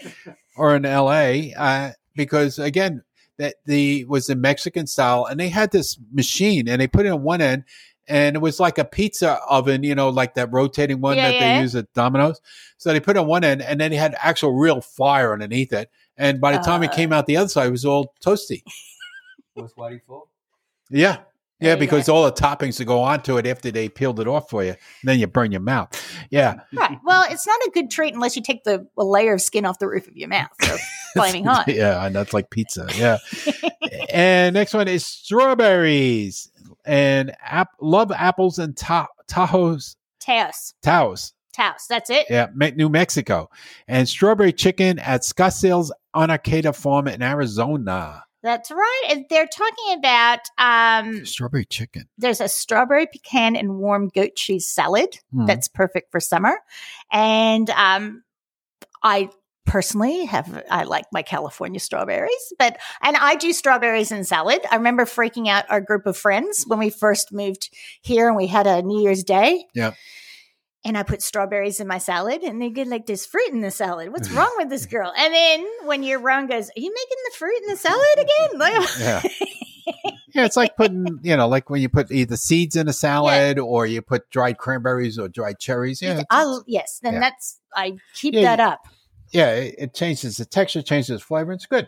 [0.56, 3.04] or in LA, uh, because again,
[3.38, 7.10] that the was in Mexican style, and they had this machine, and they put it
[7.10, 7.66] on one end,
[8.08, 11.40] and it was like a pizza oven, you know, like that rotating one Yeah, that
[11.40, 11.54] yeah.
[11.56, 12.42] they use at Domino's.
[12.78, 15.72] So they put it on one end, and then they had actual real fire underneath
[15.74, 16.96] it, and by the time it Uh.
[16.96, 18.64] came out the other side, it was all toasty.
[19.54, 20.24] What's Whitey for?
[20.90, 21.18] Yeah.
[21.60, 24.48] Yeah, you because all the toppings that go onto it after they peeled it off
[24.48, 25.90] for you, then you burn your mouth.
[26.30, 26.60] Yeah.
[26.72, 27.00] Right.
[27.04, 29.80] Well, it's not a good treat unless you take the a layer of skin off
[29.80, 30.50] the roof of your mouth.
[30.62, 30.78] So
[31.16, 31.68] flaming hot.
[31.74, 32.88] yeah, and that's like pizza.
[32.96, 33.18] Yeah.
[34.14, 36.52] and next one is strawberries
[36.86, 40.76] and app, love apples and ta- Tahoe's Taos.
[40.84, 41.34] Taos.
[41.58, 41.88] Taos.
[41.90, 42.28] That's it.
[42.30, 43.50] Yeah, New Mexico.
[43.88, 48.24] And strawberry chicken at Scottsdale's Anarcada Farm in Arizona.
[48.44, 49.04] That's right.
[49.10, 52.08] And they're talking about um, Strawberry chicken.
[52.18, 55.48] there's a strawberry pecan and warm goat cheese salad Hmm.
[55.48, 56.58] that's perfect for summer.
[57.12, 58.24] And um,
[59.04, 59.30] I
[59.66, 64.62] personally have I like my California strawberries, but and I do strawberries in salad.
[64.72, 67.70] I remember freaking out our group of friends when we first moved
[68.02, 69.66] here and we had a New Year's Day.
[69.74, 69.96] Yep.
[70.88, 73.70] And I put strawberries in my salad, and they get like, "There's fruit in the
[73.72, 74.12] salad.
[74.12, 77.36] What's wrong with this girl?" And then when your round goes, "Are you making the
[77.38, 79.22] fruit in the salad again?" Yeah.
[80.34, 83.58] Yeah, it's like putting, you know, like when you put either seeds in a salad
[83.58, 86.02] or you put dried cranberries or dried cherries.
[86.02, 86.24] Yeah.
[86.30, 87.20] I'll, yes, then Yeah.
[87.22, 88.82] that's I keep Yeah, that up.
[89.32, 91.54] yeah, it, it changes the texture, changes the flavor.
[91.54, 91.88] It's good.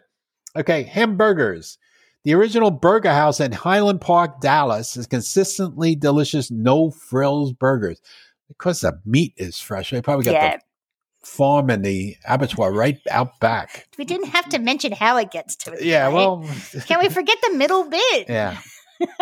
[0.55, 1.77] Okay, hamburgers.
[2.23, 8.01] The original burger house in Highland Park, Dallas is consistently delicious, no frills burgers.
[8.49, 9.91] Because the meat is fresh.
[9.91, 10.57] They probably got Yeah.
[10.57, 10.61] the
[11.25, 13.87] farm and the abattoir right out back.
[13.97, 15.83] We didn't have to mention how it gets to it.
[15.83, 16.13] Yeah, right?
[16.13, 16.45] well,
[16.85, 18.27] can we forget the middle bit?
[18.29, 18.57] yeah.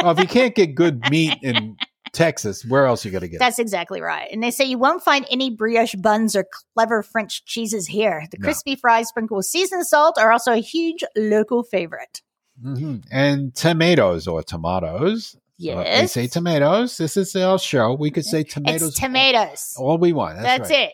[0.01, 1.78] Well, if you can't get good meat in
[2.11, 3.39] Texas, where else are you going to get it?
[3.39, 4.28] That's exactly right.
[4.32, 8.25] And they say you won't find any brioche buns or clever French cheeses here.
[8.32, 8.45] The No.
[8.45, 12.21] crispy fries sprinkled with seasoned salt are also a huge local favorite.
[12.63, 13.03] Mhm.
[13.11, 15.36] And tomatoes or tomatoes.
[15.60, 16.12] Uh, They Yes.
[16.14, 16.97] say tomatoes.
[16.97, 17.93] This is our show.
[17.93, 18.89] We could say tomatoes.
[18.89, 19.76] It's tomatoes.
[19.78, 20.36] All we want.
[20.39, 20.89] That's, That's, right.
[20.89, 20.93] it.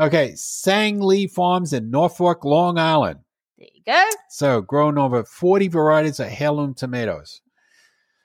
[0.00, 0.34] Okay.
[0.34, 3.20] Sang Lee Farms in North Fork, Long Island.
[3.58, 4.04] There you go.
[4.28, 7.40] So, grown over 40 varieties of heirloom tomatoes.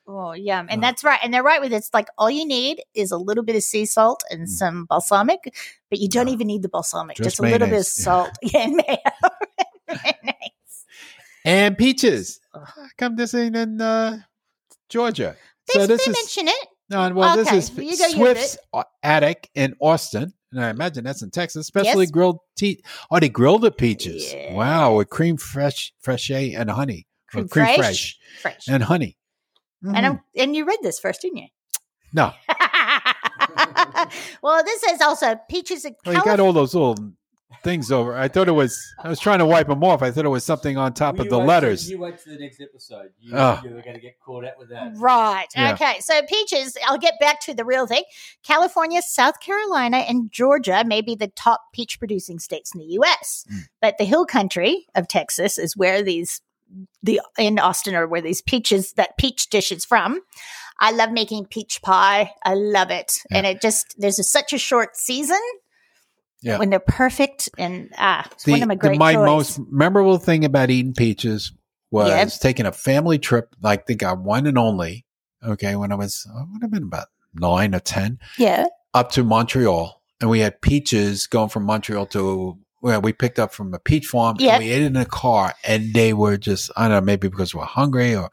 [0.07, 0.67] Oh, yum.
[0.69, 0.87] And Oh.
[0.87, 1.19] that's right.
[1.21, 1.75] And they're right with it.
[1.75, 4.49] It's like all you need is a little bit of sea salt and Mm.
[4.49, 5.53] some balsamic,
[5.89, 6.31] but you don't Oh.
[6.31, 8.97] even need the balsamic, Just just, a little bit of salt yeah, and mayo.
[11.45, 12.39] And peaches.
[12.53, 12.65] How
[12.97, 14.19] come this ain't in uh,
[14.89, 15.35] Georgia?
[15.67, 16.67] They, so, this they is mention it.
[16.89, 18.57] no, well, Okay, this is well, you go use Swift's
[19.03, 20.33] Attic in Austin.
[20.53, 21.67] And I imagine that's in Texas.
[21.67, 22.11] Specially Yes.
[22.11, 22.81] grilled tea.
[23.11, 24.33] Oh, they grilled the peaches.
[24.51, 27.05] Wow, with cream fresh, freche and honey.
[27.35, 27.75] Or Cream fresh?
[27.75, 28.67] fresh Fresh.
[28.69, 29.17] and honey.
[29.83, 30.03] And, Mhm.
[30.05, 31.47] I'm, and you read this first, didn't you?
[32.13, 32.31] no,
[34.41, 36.95] well, this is also peaches and well, you got all those little
[37.63, 38.15] things over.
[38.15, 38.77] I thought it was.
[39.03, 40.01] I was trying to wipe them off.
[40.01, 41.89] I thought it was something on top Well, of the wait till- letters.
[41.89, 43.11] you wait to the next episode.
[43.19, 43.59] You, Oh.
[43.63, 44.91] You're going to get caught out with that.
[44.95, 45.47] Right.
[45.55, 45.73] Yeah.
[45.73, 45.99] Okay.
[46.01, 48.03] So peaches, I'll get back to the real thing.
[48.43, 53.45] California, South Carolina, and Georgia may be the top peach producing states in the US.
[53.51, 53.59] Mm.
[53.81, 56.41] But the hill country of Texas is where these
[57.01, 60.19] the in Austin are where these peaches that peach dish is from.
[60.79, 62.31] I love making peach pie.
[62.43, 63.19] I love it.
[63.31, 63.37] Yeah.
[63.37, 65.39] And it just there's a, such a short season
[66.41, 66.59] Yeah.
[66.59, 69.25] when they're perfect and ah it's one of my the- my joys.
[69.25, 71.51] most memorable thing about eating peaches
[71.91, 72.29] was Yep.
[72.41, 75.05] taking a family trip, like the got one and only.
[75.43, 78.65] Okay, when I was I would have been about nine or ten, yeah.
[78.93, 83.53] up to Montreal, and we had peaches going from Montreal to where we picked up
[83.53, 84.53] from a peach farm, Yep.
[84.53, 87.27] and we ate it in a car, and they were just I don't know maybe
[87.29, 88.29] because we're hungry or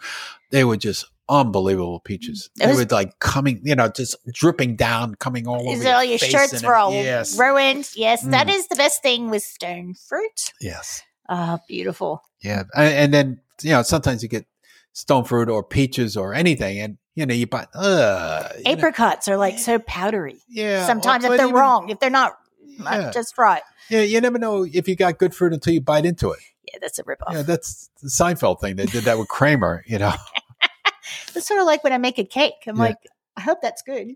[0.51, 2.51] they were just unbelievable peaches.
[2.57, 5.79] It They was- were like coming, you know, just dripping down, coming all over.
[5.81, 7.89] Is all your face shirts were all yes, ruined?
[7.97, 8.55] Yes, that Mm.
[8.55, 10.53] is the best thing with stone fruit.
[10.61, 11.03] yes.
[11.29, 12.23] Ah, beautiful.
[12.43, 14.45] Yeah, and, and then you know sometimes you get
[14.93, 17.67] stone fruit or peaches or anything, and you know you buy.
[17.75, 20.37] Uh, you know, Apricots are like so powdery.
[20.49, 20.87] yeah.
[20.87, 22.33] Sometimes or- if they're even- wrong, if they're not
[22.85, 23.11] uh, Yeah.
[23.13, 23.63] just right.
[23.89, 26.41] yeah, you never know if you got good fruit until you bite into it.
[26.71, 27.33] Yeah, that's a ripoff.
[27.33, 28.77] Yeah, that's the Seinfeld thing.
[28.77, 29.83] They did that with Kramer.
[29.87, 30.13] You know.
[31.35, 32.55] It's sort of like when I make a cake.
[32.67, 32.83] I'm Yeah.
[32.83, 32.97] like,
[33.37, 34.13] I hope that's good.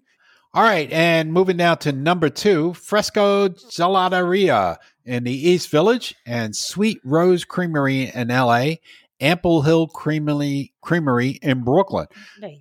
[0.54, 6.54] All right, and moving now to number two, Fresco Gelateria in the East Village and
[6.56, 8.80] Sweet Rose Creamery in L.A.
[9.20, 12.06] Ample Hill Creamery Creamery in Brooklyn.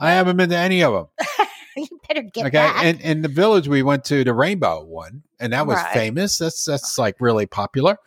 [0.01, 1.27] I haven't been to any of them.
[1.77, 2.83] you better get okay, back.
[2.83, 5.93] and in the village we went to the Rainbow one, and that was Right.
[5.93, 6.37] famous.
[6.39, 7.97] That's that's like really popular,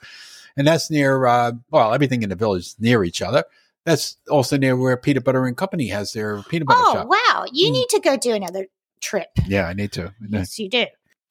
[0.57, 1.25] and that's near.
[1.27, 3.45] Uh, well, everything in the village is near each other.
[3.87, 7.09] That's also near where Peanut Butter and Company has their peanut butter oh, shop.
[7.09, 7.45] wow.
[7.53, 7.73] You Mm.
[7.73, 8.67] need to go do another
[9.01, 9.29] trip.
[9.47, 10.15] Yeah, I need to.
[10.29, 10.87] Yes, you do.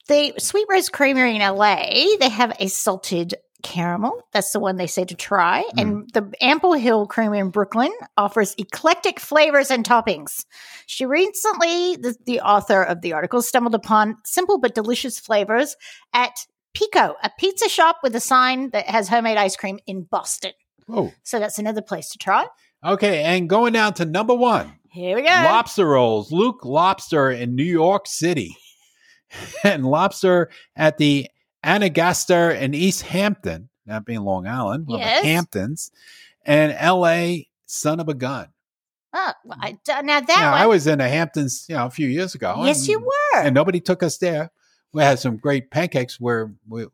[0.08, 4.22] The Sweet Rose Creamery in LA, they have a salted caramel.
[4.32, 5.62] That's the one they say to try.
[5.76, 5.80] Mm.
[5.80, 10.44] And the Ample Hill Creamery in Brooklyn offers eclectic flavors and toppings.
[10.86, 15.76] She recently, the, the author of the article, stumbled upon simple but delicious flavors
[16.12, 16.32] at
[16.74, 20.52] Picco, a pizza shop with a sign that has homemade ice cream in Boston.
[20.92, 22.46] Oh, So that's another place to try.
[22.84, 23.22] okay.
[23.24, 25.28] And going down to number one, Here we go.
[25.28, 26.32] lobster rolls.
[26.32, 28.56] Luke Lobster in New York City,
[29.64, 31.28] and lobster at the
[31.64, 35.22] Anagaster in East Hampton, that being Long Island, Yes.
[35.22, 35.90] the Hamptons,
[36.44, 37.48] and L.A.
[37.66, 38.48] Son of a Gun.
[39.12, 39.72] Oh, well, I,
[40.02, 40.60] now that Yeah, one.
[40.60, 42.54] I was in the Hamptons, you know, a few years ago.
[42.64, 43.40] yes, and, you were.
[43.40, 44.50] and nobody took us there.
[44.92, 46.86] we had some great pancakes where we,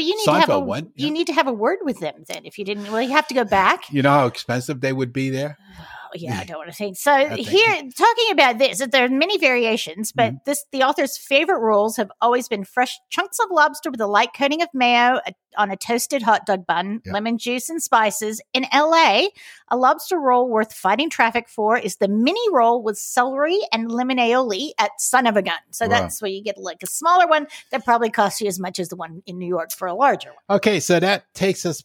[0.00, 1.12] Well, you need to have a Seinfeld went, you yeah.
[1.12, 2.46] need to have a word with them then.
[2.46, 3.92] If you didn't, well, you have to go back.
[3.92, 5.58] you know how expensive they would be there.
[6.12, 6.96] Oh, yeah, I don't want to think.
[6.96, 10.36] So here, talking about this, there are many variations, but Mm-hmm.
[10.46, 14.30] this the author's favorite rules have always been fresh chunks of lobster with a light
[14.36, 17.12] coating of mayo a, on a toasted hot dog bun, Yeah.
[17.12, 18.40] lemon juice, and spices.
[18.52, 19.28] In LA,
[19.70, 24.18] a lobster roll worth fighting traffic for is the mini roll with celery and lemon
[24.18, 25.54] aioli at Son of a Gun.
[25.70, 25.90] So Wow.
[25.90, 28.88] that's where you get like a smaller one that probably costs you as much as
[28.88, 30.56] the one in New York for a larger one.
[30.58, 31.82] Okay, so that takes us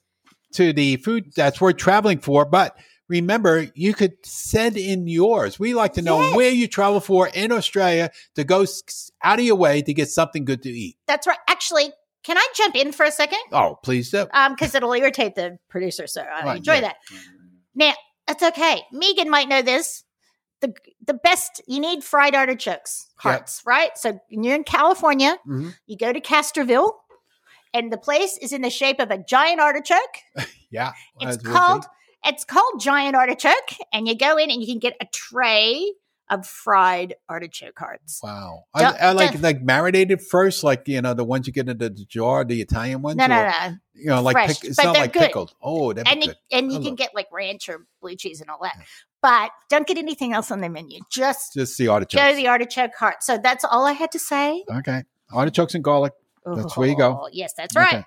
[0.53, 2.45] to the food that's worth traveling for.
[2.45, 5.59] But remember, you could send in yours.
[5.59, 6.35] We like to know Yes.
[6.35, 8.65] where you travel for in Australia to go
[9.23, 10.97] out of your way to get something good to eat.
[11.07, 11.37] That's right.
[11.47, 11.91] Actually,
[12.23, 13.39] can I jump in for a second?
[13.51, 14.27] Oh, please do.
[14.33, 16.81] um because it'll irritate the producer so i Right, enjoy yeah.
[16.81, 16.95] that
[17.75, 17.93] now
[18.27, 20.03] that's okay megan might know this
[20.61, 20.73] the
[21.05, 25.75] the best you need fried artichokes hearts right so you're in california Mhm.
[25.85, 26.93] you go to Castroville
[27.75, 30.15] and the place is in the shape of a giant artichoke
[30.71, 31.51] Yeah, it's as would be.
[31.51, 31.85] called
[32.25, 33.53] it's called giant artichoke
[33.93, 35.93] and you go in and you can get a tray
[36.29, 41.13] of fried artichoke hearts Wow, I, I like don't- like marinated first, like you know
[41.13, 43.17] the ones you get into the jar, the Italian ones.
[43.17, 45.21] no no or, no You know, like Fresh, pick, it's not like good.
[45.21, 45.53] pickled.
[45.61, 46.57] Oh, that'd and be you, good.
[46.57, 48.75] and you I can love- get like ranch or blue cheese and all that
[49.21, 52.19] but don't get anything else on the menu just Just the artichoke.
[52.21, 53.21] Go the artichoke heart.
[53.23, 54.63] So that's all I had to say.
[54.79, 56.13] okay, artichokes and garlic.
[56.45, 57.21] That's where you go.
[57.23, 57.93] Oh, Yes, that's right.
[57.95, 58.05] Okay.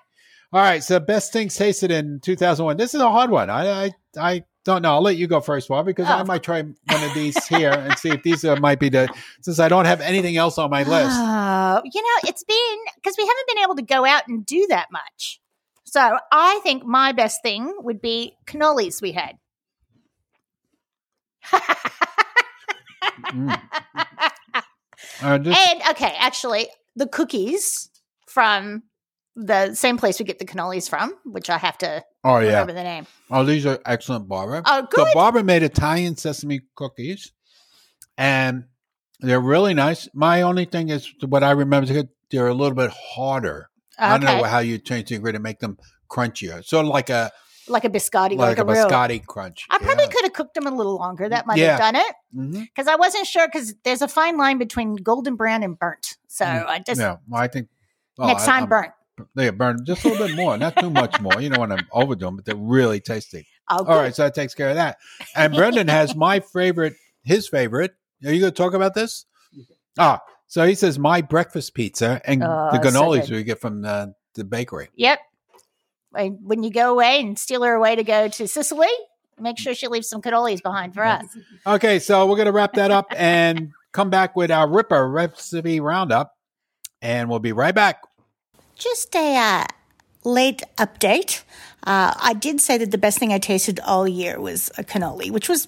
[0.51, 0.83] All right.
[0.83, 2.77] So best things tasted in 2001.
[2.77, 3.49] This is a hard one.
[3.49, 4.93] I I, I don't know.
[4.93, 6.25] I'll let you go first, Bob, because I Oh.
[6.25, 9.07] might try one of these here and see if these uh, might be the
[9.41, 11.11] since I don't have anything else on my list.
[11.17, 14.65] Oh, you know, it's been because we haven't been able to go out and do
[14.69, 15.39] that much.
[15.85, 19.37] So I think my best thing would be cannolis we had.
[23.31, 23.61] Mm.
[25.21, 27.89] Uh, just- and okay, actually, the cookies
[28.27, 28.83] from
[29.45, 32.47] the same place we get the cannolis from, which I have to oh yeah.
[32.49, 33.07] remember the name.
[33.31, 34.61] Oh, these are excellent, Barbara.
[34.65, 35.07] Oh, good.
[35.07, 35.13] So.
[35.13, 37.31] Barbara made Italian sesame cookies,
[38.17, 38.65] and
[39.19, 40.07] they're really nice.
[40.13, 43.69] My only thing is what I remember is they're a little bit harder.
[43.97, 45.77] I don't know how you change the ingredient to make them
[46.09, 46.63] crunchier.
[46.63, 47.31] Sort of like a
[47.67, 49.67] like a biscotti, like, like, a, a, biscotti crunch.
[49.69, 50.09] I probably Yeah.
[50.09, 51.29] could have cooked them a little longer.
[51.29, 51.77] That might Yeah.
[51.77, 52.61] have done it.
[52.73, 56.17] Because I wasn't sure because there's a fine line between golden brown and burnt.
[56.27, 57.67] So Mm, I just yeah, well, I think
[58.17, 58.91] well, next I- time I'm- burnt.
[59.35, 61.39] They burn just a little bit more, not too much more.
[61.41, 63.47] You don't want to overdo them, but they're really tasty.
[63.67, 64.97] All right, so that takes care of that.
[65.35, 66.93] And Brendan has my favorite,
[67.23, 67.91] his favorite.
[68.25, 69.25] Are you going to talk about this?
[69.97, 73.31] Ah, so he says my breakfast pizza and Oh, the so cannolis good.
[73.35, 74.89] we get from the, the bakery.
[74.95, 75.19] Yep.
[76.11, 78.87] When you go away and steal her away to go to Sicily,
[79.39, 81.25] make sure she leaves some cannolis behind for us.
[81.67, 85.79] Okay, so we're going to wrap that up and come back with our Ripper recipe
[85.79, 86.33] roundup,
[87.01, 88.01] and we'll be right back.
[88.79, 89.65] Just a uh,
[90.23, 91.43] late update.
[91.83, 95.31] Uh, I did say that the best thing I tasted all year was a cannoli,
[95.31, 95.67] which was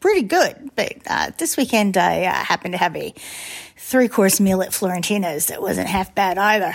[0.00, 0.70] pretty good.
[0.74, 3.12] But uh, this weekend, I uh, happened to have a
[3.76, 6.74] three course meal at Florentino's that wasn't half bad either.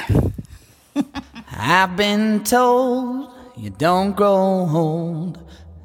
[1.52, 5.40] I've been told you don't grow old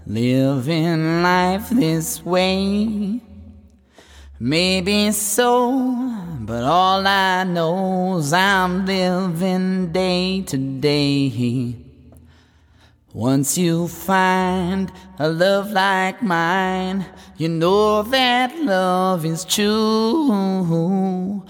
[0.06, 3.22] living life this way.
[4.42, 5.70] Maybe so,
[6.40, 11.76] but all I know is I'm living day to day.
[13.12, 17.04] Once you find a love like mine,
[17.36, 21.44] you know that love is true.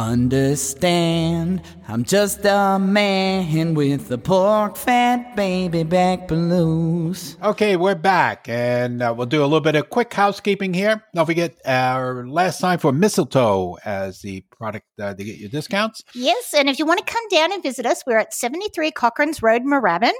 [0.00, 7.36] Understand, I'm just a man with a pork fat baby back blues.
[7.42, 11.04] Okay, we're back, and uh, we'll do a little bit of quick housekeeping here.
[11.14, 16.02] Don't forget our last time for mistletoe as the product uh, to get your discounts.
[16.14, 19.42] Yes, and if you want to come down and visit us, we're at 73 Cochrane's
[19.42, 20.14] Road, Moorabbin.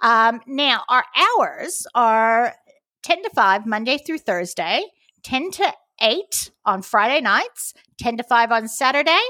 [0.00, 1.04] Um, now, our
[1.38, 2.56] hours are
[3.04, 4.82] 10 to 5, Monday through Thursday,
[5.22, 5.72] 10 to
[6.02, 9.20] 8 on Friday nights, 10 to 5 on Saturday,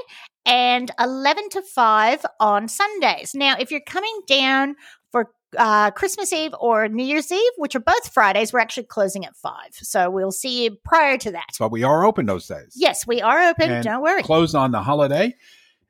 [0.45, 3.33] and 11 to 5 on Sundays.
[3.33, 4.75] Now, if you're coming down
[5.11, 9.25] for uh, Christmas Eve or New Year's Eve, which are both Fridays, we're actually closing
[9.25, 9.53] at 5.
[9.73, 11.47] So we'll see you prior to that.
[11.59, 12.73] But we are open those days.
[12.75, 13.71] Yes, we are open.
[13.71, 14.23] And Don't worry.
[14.23, 15.35] Close on the holiday,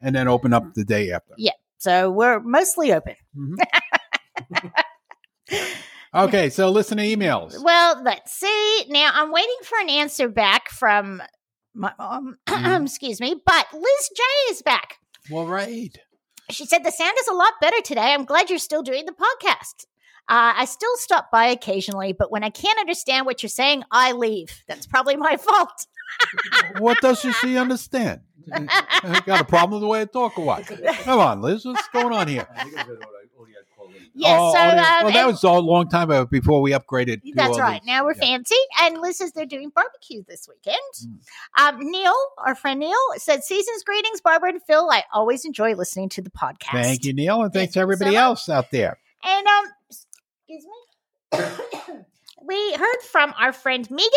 [0.02, 1.34] and then open up the day after.
[1.38, 1.52] Yeah.
[1.78, 3.16] So we're mostly open.
[6.16, 7.56] Okay, so listen to emails.
[7.64, 8.86] Well, let's see.
[8.90, 11.22] Now I'm waiting for an answer back from
[11.74, 12.38] my mom.
[12.48, 12.84] Mhm.
[12.86, 15.00] Excuse me, but Liz J is back.
[15.32, 15.98] Well, right.
[16.52, 18.14] She said the sound is a lot better today.
[18.14, 19.86] I'm glad you're still doing the podcast.
[20.30, 24.12] Uh, I still stop by occasionally, but when I can't understand what you're saying, I
[24.12, 24.64] leave.
[24.68, 25.88] That's probably my fault.
[26.78, 28.22] What doesn't she understand?
[28.54, 30.66] I got a problem with the way I talk or what?
[30.68, 31.66] Come on, Liz.
[31.66, 32.48] What's going on here?
[32.56, 32.96] I think it's audio,
[33.40, 34.03] audio quality.
[34.16, 37.22] Yes, Oh, so um, well, that was a long time ago before we upgraded.
[37.34, 37.82] That's right.
[37.82, 38.22] these- Now we're yeah.
[38.22, 38.56] fancy.
[38.82, 40.78] And Liz says they're doing barbecue this weekend.
[41.04, 41.80] Mm.
[41.80, 42.14] Um, Neil,
[42.46, 44.88] our friend Neil, said, Season's greetings, Barbara and Phil.
[44.92, 46.84] I always enjoy listening to the podcast.
[46.84, 49.00] Thank you, Neil, and thanks to everybody so else out there.
[49.24, 52.04] And um, excuse me.
[52.48, 54.10] we heard from our friend Megan,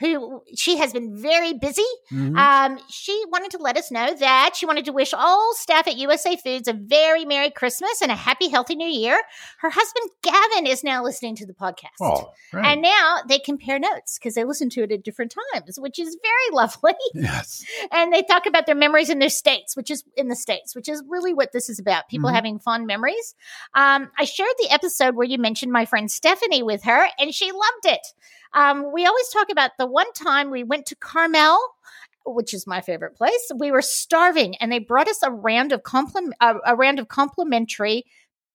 [0.00, 1.84] who she has been very busy.
[2.10, 2.36] Mhm.
[2.36, 5.96] Um, she wanted to let us know that she wanted to wish all staff at
[5.98, 9.20] USA Foods a very Merry Christmas and a happy, healthy New Year.
[9.58, 12.00] Her husband Gavin is now listening to the podcast.
[12.00, 12.32] oh.
[12.52, 16.16] And now they compare notes because they listen to it at different times, which is
[16.22, 16.94] very lovely.
[17.14, 17.62] yes.
[17.92, 20.88] and they talk about their memories in their states, which is in the states, which
[20.88, 22.08] is really what this is about.
[22.08, 22.34] People Mhm.
[22.34, 23.34] having fond memories.
[23.74, 27.52] Um, I shared the episode where you mentioned my friend Stephanie with her, and she
[27.52, 28.06] loved it.
[28.54, 31.58] Um, we always talk about the one time we went to Carmel.
[32.26, 33.50] Which is my favorite place.
[33.56, 38.04] We were starving, and they brought us a round of compliment, a round of complimentary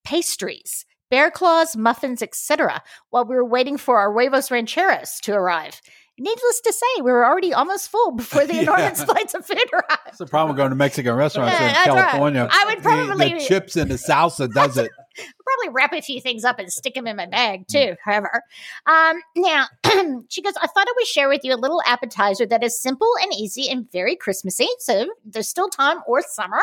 [0.04, 2.84] pastries, bear claws, muffins, etc.
[3.10, 5.82] While we were waiting for our huevos rancheros to arrive.
[6.18, 8.62] Needless to say, we were already almost full before the Yeah.
[8.62, 10.02] enormous plates of food arrived.
[10.06, 11.98] That's the problem with going to Mexican restaurants Yeah, in that's right.
[12.10, 12.48] California.
[12.52, 14.90] I would The- probably- the, chips and the salsa does it.
[15.46, 17.96] probably wrap a few things up and stick them in my bag too.
[18.04, 18.42] However,
[18.86, 19.66] um, now
[20.30, 23.10] she goes, I thought I would share with you a little appetizer that is simple
[23.22, 24.68] and easy and very Christmassy.
[24.80, 26.60] So there's still time or summer.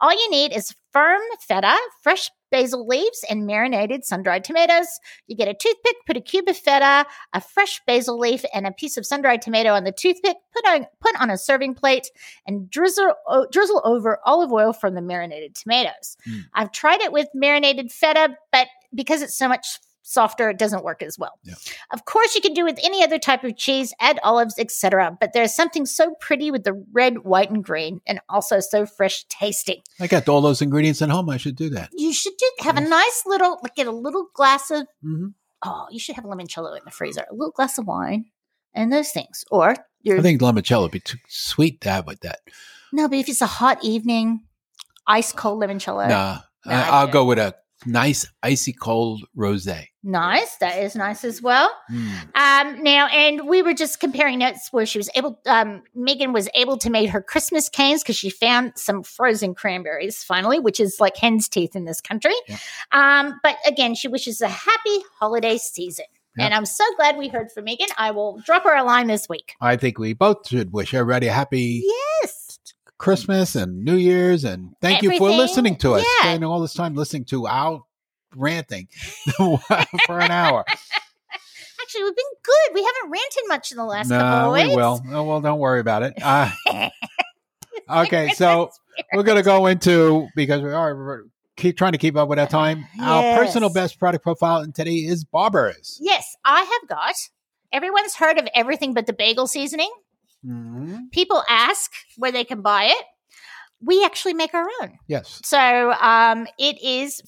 [0.00, 5.00] All you need is firm feta, fresh basil leaves, and marinated sun-dried tomatoes.
[5.26, 8.72] You get a toothpick, put a cube of feta, a fresh basil leaf, and a
[8.72, 10.36] piece of sun-dried tomato on the toothpick.
[10.52, 12.10] Put on put on a serving plate
[12.46, 16.16] and drizzle o- drizzle over olive oil from the marinated tomatoes.
[16.28, 16.44] Mm.
[16.54, 21.02] I've tried it with marinated feta, but because it's so much softer, it doesn't work
[21.02, 21.38] as well.
[21.44, 21.54] Yeah.
[21.92, 25.16] Of course, you can do with any other type of cheese, add olives, etc.
[25.20, 29.24] But there's something so pretty with the red, white, and green, and also so fresh
[29.28, 29.82] tasting.
[30.00, 31.28] I got all those ingredients at home.
[31.30, 31.90] I should do that.
[31.92, 34.86] You should do, have a nice little, like, get a little glass of.
[35.02, 35.28] hmm
[35.62, 37.26] Oh, you should have limoncello in the freezer.
[37.30, 38.24] A little glass of wine,
[38.72, 39.44] and those things.
[39.50, 42.38] Or your I think limoncello would be too sweet to have with that.
[42.94, 44.44] no, but if it's a hot evening,
[45.06, 46.08] ice cold limoncello.
[46.08, 47.54] Nah, No, I, I I'll go with a
[47.86, 49.86] nice icy cold rosé.
[50.02, 50.56] Nice.
[50.56, 51.70] That is nice as well.
[51.90, 52.34] Mm.
[52.34, 56.48] Um, now, and we were just comparing notes where she was able, um, Megan was
[56.54, 61.00] able to make her Christmas canes because she found some frozen cranberries finally, which is
[61.00, 62.32] like hen's teeth in this country.
[62.48, 62.56] Yeah.
[62.92, 66.06] Um, but again, she wishes a happy holiday season.
[66.36, 66.46] Yeah.
[66.46, 67.88] And I'm so glad we heard from Megan.
[67.98, 69.54] I will drop her a line this week.
[69.60, 72.39] I think we both should wish everybody a happy Yes.
[73.00, 76.04] Christmas and New Year's, and thank you for listening to us.
[76.04, 76.24] yeah.
[76.26, 77.82] Spending all this time listening to our
[78.36, 78.88] ranting
[79.36, 80.66] for an hour.
[81.80, 82.74] Actually, we've been good.
[82.74, 84.68] We haven't ranted much in the last couple no, of weeks.
[84.68, 85.00] we will.
[85.12, 86.12] Oh, well, don't worry about it.
[86.20, 86.50] Uh,
[88.04, 88.70] okay, so
[89.14, 91.24] we're going to go into because we are
[91.56, 92.86] keep trying to keep up with our time.
[93.00, 95.98] Our personal best product profile and today is Barbara's.
[96.02, 97.14] Yes, I have got.
[97.72, 99.90] Everyone's heard of everything but the bagel seasoning.
[100.46, 101.10] Mhm.
[101.12, 103.04] People ask where they can buy it.
[103.82, 104.98] We actually make our own.
[105.06, 105.40] Yes.
[105.44, 107.20] So um, it is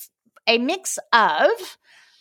[0.47, 1.51] a mix of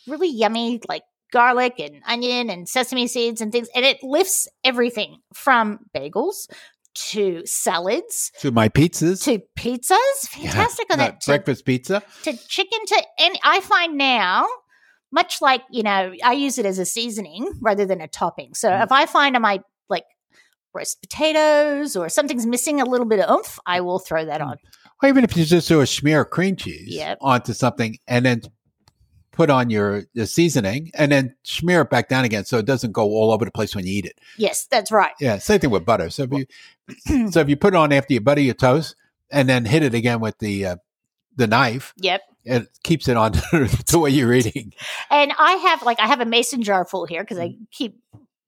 [0.07, 3.67] really yummy, like garlic and onion and sesame seeds and things.
[3.75, 6.47] And it lifts everything from bagels
[6.93, 9.23] to salads To my pizzas.
[9.23, 10.27] to pizzas.
[10.29, 11.21] Fantastic Yeah, on that.
[11.21, 12.03] To, breakfast pizza.
[12.23, 14.45] to chicken to, and I find now,
[15.11, 18.53] much like, you know, I use it as a seasoning rather than a topping.
[18.53, 18.83] So Mm.
[18.83, 20.03] if I find on my, like,
[20.74, 24.47] roast potatoes or something's missing a little bit of oomph, I will throw that Mm.
[24.47, 24.57] on.
[25.03, 27.17] Or even if you just do a smear of cream cheese Yep.
[27.22, 28.41] onto something and then
[29.32, 32.91] put on your the seasoning and then smear it back down again so it doesn't
[32.91, 34.19] go all over the place when you eat it.
[34.38, 35.13] Yes, that's right.
[35.19, 36.09] Yeah, same thing with butter.
[36.09, 38.95] So if you so if you put it on after you butter your toast
[39.32, 40.76] and then hit it again with the uh,
[41.36, 42.22] the knife, Yep.
[42.43, 43.32] it keeps it on
[43.88, 44.74] to what you're eating.
[45.09, 47.97] And I have like I have a mason jar full here because I keep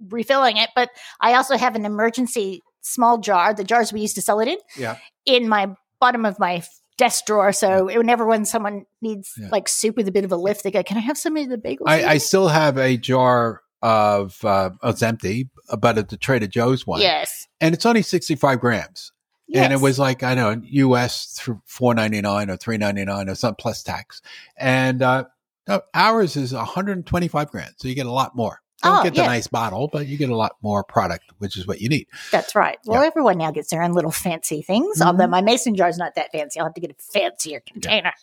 [0.09, 0.89] refilling it, but
[1.21, 4.57] I also have an emergency small jar, the jars we used to sell it in,
[4.77, 4.97] Yeah.
[5.25, 6.63] in my bottom of my
[6.97, 7.51] desk drawer.
[7.53, 9.47] So whenever when someone needs Yeah.
[9.51, 11.49] like soup with a bit of a lift, they go, "Can I have some of
[11.49, 15.49] the bagels?" I, I still have a jar of uh, it's empty,
[15.79, 19.11] but it's the Trader Joe's one, yes, and it's only 65 grams.
[19.47, 19.63] yes.
[19.65, 21.37] and it was like I don't know U.S.
[21.37, 24.21] through four ninety nine or three ninety nine or something plus tax,
[24.57, 25.25] and uh,
[25.67, 28.61] no, ours is one hundred and twenty five grand, so you get a lot more.
[28.83, 29.27] Don't Oh, get the yeah.
[29.27, 32.07] nice bottle, but you get a lot more product, which is what you need.
[32.31, 32.77] That's right.
[32.85, 33.07] Well, Yeah.
[33.07, 34.99] everyone now gets their own little fancy things.
[34.99, 35.05] Mhm.
[35.07, 38.13] Although my mason jar is not that fancy, I'll have to get a fancier container.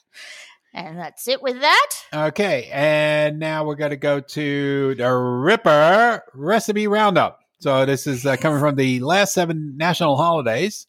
[0.73, 1.91] And that's it with that.
[2.15, 7.41] Okay, and now we're going to go to the Ripper recipe roundup.
[7.59, 10.87] So this is uh, coming from the last seven national holidays,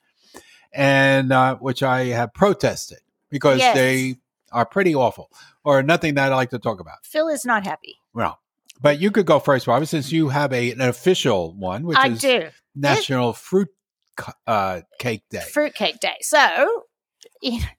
[0.74, 3.00] and uh, which I have protested
[3.30, 3.76] because Yes.
[3.76, 4.16] they
[4.52, 5.30] are pretty awful
[5.64, 6.98] or nothing that I like to talk about.
[7.04, 7.96] Phil is not happy.
[8.14, 8.40] Well,
[8.82, 12.08] but you could go first, Robert, since you have a, an official one, which I
[12.10, 12.48] is do.
[12.76, 13.70] National Fruit
[14.48, 15.40] uh, Cake Day.
[15.52, 16.18] Fruitcake day.
[16.22, 16.84] So,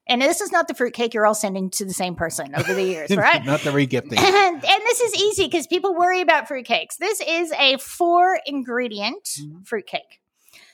[0.09, 2.83] and this is not the fruitcake you're all sending to the same person over the
[2.83, 3.45] years, right?
[3.45, 4.19] Not the regifting.
[4.19, 6.97] and, and this is easy because people worry about fruitcakes.
[6.99, 9.67] This is a four ingredient Mhm.
[9.67, 10.21] fruitcake.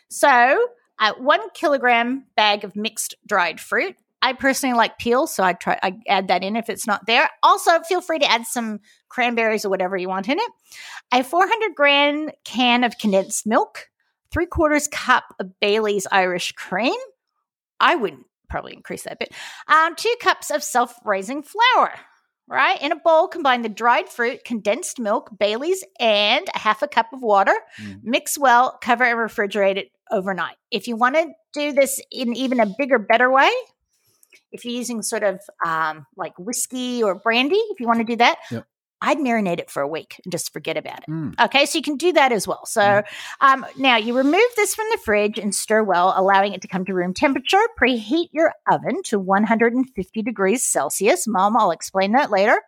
[0.09, 0.69] So,
[0.99, 3.97] uh, one kilogram bag of mixed dried fruit.
[4.21, 7.31] I personally like peel, so I try I add that in if it's not there.
[7.43, 10.53] Also, feel free to add some cranberries or whatever you want in it.
[11.13, 13.89] A 400 gram can of condensed milk,
[14.33, 16.99] three quarters cup of Bailey's Irish cream.
[17.81, 18.17] I would
[18.49, 19.33] probably increase that a bit.
[19.69, 21.93] Um, two cups of self-raising flour.
[22.51, 26.89] Right in a bowl, combine the dried fruit, condensed milk, Bailey's, and a half a
[26.89, 27.53] cup of water.
[27.79, 28.01] Mm.
[28.03, 30.57] Mix well, cover and refrigerate it overnight.
[30.71, 33.51] If you want to do this in even a bigger, better way,
[34.53, 38.17] if you're using sort of um, like whiskey or brandy, if you want to do
[38.17, 38.67] that, Yep.
[39.01, 41.09] I'd marinate it for a week and just forget about it.
[41.09, 41.39] Mm.
[41.41, 42.67] Okay, so you can do that as well.
[42.67, 43.03] So
[43.41, 46.85] um, now you remove this from the fridge and stir well, allowing it to come
[46.85, 47.61] to room temperature.
[47.81, 51.29] Preheat your oven to 150 degrees Celsius.
[51.29, 52.61] Mom, I'll explain that later.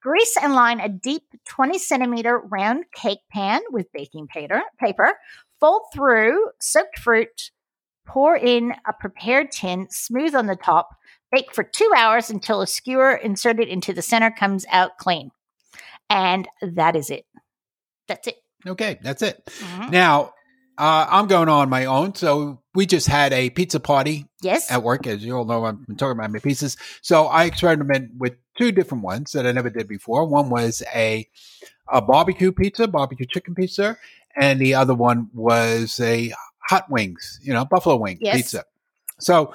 [0.00, 4.62] Grease and line a deep 20 centimeter round cake pan with baking paper.
[4.78, 5.12] paper.
[5.60, 7.50] Fold through soaked fruit.
[8.06, 10.94] Pour in a prepared tin, smooth on the top.
[11.34, 15.30] Bake for two hours until a skewer inserted into the center comes out clean.
[16.08, 17.26] And that is it.
[18.06, 18.36] That's it.
[18.66, 19.44] Okay, that's it.
[19.46, 19.90] Mhm.
[19.90, 20.32] Now,
[20.78, 22.14] uh, I'm going on my own.
[22.14, 24.70] So we just had a pizza party Yes.
[24.70, 25.06] at work.
[25.06, 26.76] As you all know, I'm talking about my pizzas.
[27.02, 30.24] So I experimented with two different ones that I never did before.
[30.26, 31.28] One was a,
[31.92, 33.96] a barbecue pizza, barbecue chicken pizza,
[34.36, 36.32] and the other one was a
[36.68, 38.36] hot wings, you know, buffalo wing Yes.
[38.36, 38.64] pizza.
[39.20, 39.52] So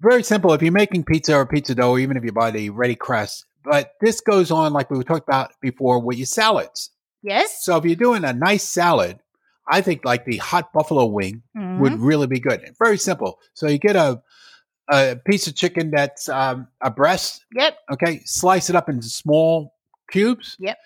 [0.00, 0.52] very simple.
[0.52, 3.92] If you're making pizza or pizza dough, even if you buy the ready crust, but
[4.00, 6.90] this goes on like we talked about before with your salads.
[7.22, 7.64] Yes.
[7.64, 9.18] So if you're doing a nice salad,
[9.68, 11.80] I think like the hot buffalo wing Mhm.
[11.80, 12.74] would really be good.
[12.78, 13.40] Very simple.
[13.54, 14.22] So you get a
[14.88, 17.44] a piece of chicken that's um, a breast.
[17.56, 17.76] Yep.
[17.94, 19.74] Okay, slice it up into small
[20.12, 20.56] cubes.
[20.60, 20.78] Yep.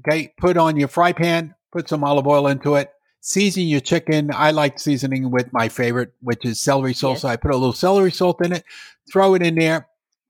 [0.00, 1.54] Okay, put on your fry pan.
[1.72, 2.92] Put some olive oil into it.
[3.20, 4.30] Season your chicken.
[4.34, 7.14] I like seasoning with my favorite, which is celery salt.
[7.16, 7.22] Yes.
[7.22, 8.64] So I put a little celery salt in it.
[9.12, 9.86] Throw it in there.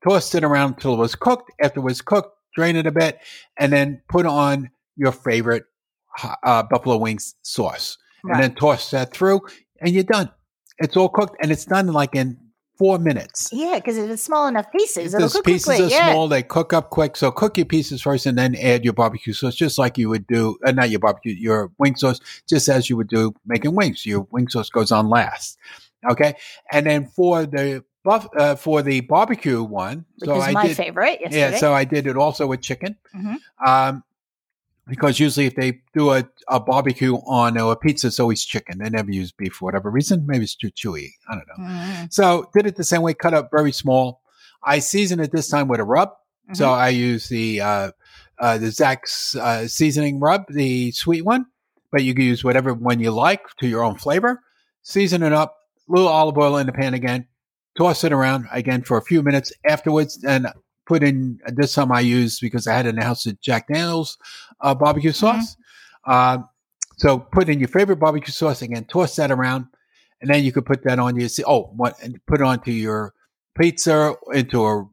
[0.07, 1.51] Tossed it around until it was cooked.
[1.61, 3.19] After it was cooked, drain it a bit,
[3.57, 5.63] and then put on your favorite
[6.43, 8.35] uh, buffalo wings sauce Right.
[8.35, 9.41] and then toss that through,
[9.79, 10.29] and you're done.
[10.79, 12.37] It's all cooked, and it's done like in
[12.77, 13.49] four minutes.
[13.51, 15.11] yeah, because it is small enough pieces.
[15.11, 15.85] Those pieces quickly.
[15.85, 16.11] are yeah.
[16.11, 17.15] small; they cook up quick.
[17.15, 20.25] So cook your pieces first, and then add your barbecue sauce, just like you would
[20.27, 20.57] do.
[20.65, 22.19] Uh, not your barbecue, your wing sauce,
[22.49, 24.05] just as you would do making wings.
[24.05, 25.57] Your wing sauce goes on last.
[26.09, 26.33] Okay,
[26.71, 30.67] and then for the buff uh, for the barbecue one, Which so is I my
[30.67, 30.77] did.
[30.77, 31.19] favorite.
[31.21, 31.37] Yesterday.
[31.51, 32.97] Yeah, so I did it also with chicken.
[33.15, 33.35] Mhm.
[33.65, 34.03] Um,
[34.91, 38.77] because usually if they do a, a barbecue on a pizza, it's always chicken.
[38.77, 40.25] They never use beef for whatever reason.
[40.27, 41.07] Maybe it's too chewy.
[41.29, 41.63] I don't know.
[41.63, 42.13] Mhm.
[42.13, 44.21] So did it the same way, cut up very small.
[44.61, 46.09] I seasoned it this time with a rub.
[46.53, 46.77] So Mhm.
[46.77, 47.91] I use the uh,
[48.37, 51.45] uh, the Zax's uh, seasoning rub, the sweet one,
[51.91, 54.41] but you can use whatever one you like to your own flavor.
[54.83, 55.55] Season it up,
[55.87, 57.27] little olive oil in the pan again,
[57.77, 60.47] toss it around again for a few minutes afterwards, and
[60.85, 64.17] put in this time I used because I had an ounce of Jack Daniels
[64.61, 65.55] uh, barbecue sauce.
[66.05, 66.47] Um,
[66.97, 69.67] so put in your favorite barbecue sauce again, toss that around,
[70.21, 73.13] and then you could put that on your oh what and put it onto your
[73.57, 74.87] pizza into a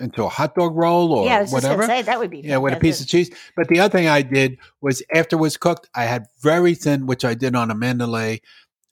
[0.00, 1.86] into a hot dog roll or yeah, whatever.
[1.86, 2.40] say that would be.
[2.40, 3.30] Yeah, with a piece of cheese.
[3.56, 7.06] But the other thing I did was after it was cooked, I had very thin,
[7.06, 8.40] which I did on a mandoline,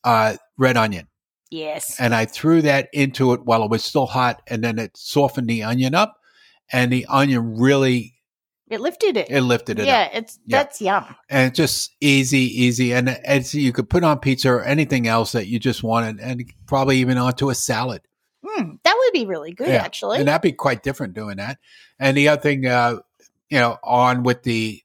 [0.05, 1.09] uh, red onion.
[1.51, 1.99] Yes.
[1.99, 5.49] And I threw that into it while it was still hot, and then it softened
[5.49, 6.20] the onion up,
[6.73, 8.15] and the onion really
[8.69, 9.29] It lifted it.
[9.31, 10.11] it lifted it yeah, up.
[10.15, 10.59] it's Yeah.
[10.59, 11.17] that's yum.
[11.29, 15.33] And it's just easy, easy, and it's you could put on pizza or anything else
[15.33, 18.03] that you just wanted, and probably even onto a salad.
[18.45, 20.19] Mm, that would be really good, Yeah, actually.
[20.19, 21.59] and that'd be quite different doing that.
[21.99, 22.97] And the other thing, uh,
[23.51, 24.83] you know, on with the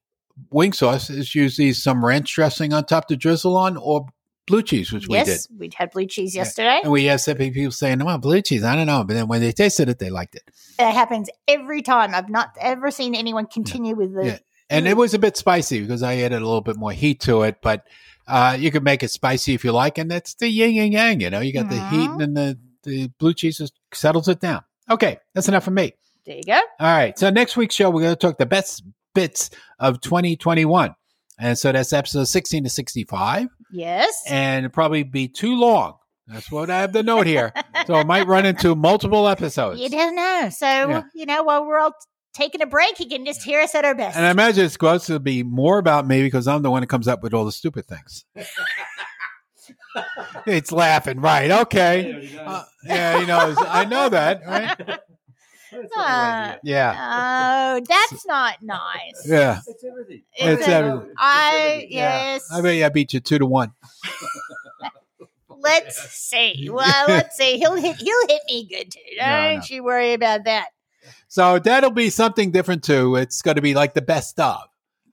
[0.50, 4.08] wing sauce is usually some ranch dressing on top to drizzle on, or
[4.48, 5.28] blue cheese, which we did.
[5.28, 6.42] yes, we had blue cheese Yeah.
[6.42, 6.80] yesterday.
[6.84, 9.42] And we had some people saying, "Oh, blue cheese." I don't know, but then when
[9.42, 10.44] they tasted it, they liked it,
[10.80, 12.14] It happens every time.
[12.14, 14.26] I've not ever seen anyone continue with the.
[14.26, 14.38] Yeah.
[14.70, 17.44] and it was a bit spicy because I added a little bit more heat to
[17.44, 17.58] it.
[17.62, 17.86] But
[18.28, 21.22] uh, you can make it spicy if you like, and that's the yin and yang.
[21.22, 24.40] You know, you got the heat, and then the the blue cheese just settles it
[24.40, 24.62] down.
[24.90, 25.94] Okay, that's enough for me.
[26.26, 26.54] There you go.
[26.80, 27.18] All right.
[27.18, 29.50] So next week's show, we're going to talk the best bits
[29.80, 30.96] of 2021.
[31.40, 33.48] And so that's episode 16 to 65.
[33.76, 34.24] Yes.
[34.30, 35.96] And it'll probably be too long
[36.28, 37.54] That's what I have the note here.
[37.86, 39.80] So it might run into multiple episodes.
[39.80, 40.50] You don't know.
[40.50, 41.02] So, Yeah.
[41.14, 41.92] you know, while we're all
[42.34, 44.18] taking a break, he can just hear us at our best.
[44.18, 46.88] And I imagine it's going to be more about me because I'm the one that
[46.88, 48.26] comes up with all the stupid things.
[50.46, 51.50] it's laughing, right?
[51.52, 52.36] Okay.
[52.44, 53.58] Uh, yeah, he knows.
[53.60, 55.00] I know that, right?
[55.96, 56.96] Uh, Yeah,
[57.78, 59.26] oh, that's not nice.
[59.28, 59.60] yeah.
[59.68, 60.24] It's everything.
[60.34, 61.14] It's It's a- everything.
[61.18, 62.34] I, Yeah.
[62.34, 62.52] yes.
[62.52, 63.74] I bet you I beat you two to one.
[65.50, 66.70] let's see.
[66.76, 67.58] Well, let's see.
[67.58, 69.00] He'll hit, he'll hit me good too.
[69.20, 69.62] Don't no.
[69.70, 70.68] you worry about that.
[71.28, 73.16] So that'll be something different too.
[73.16, 74.62] It's going to be like the best of.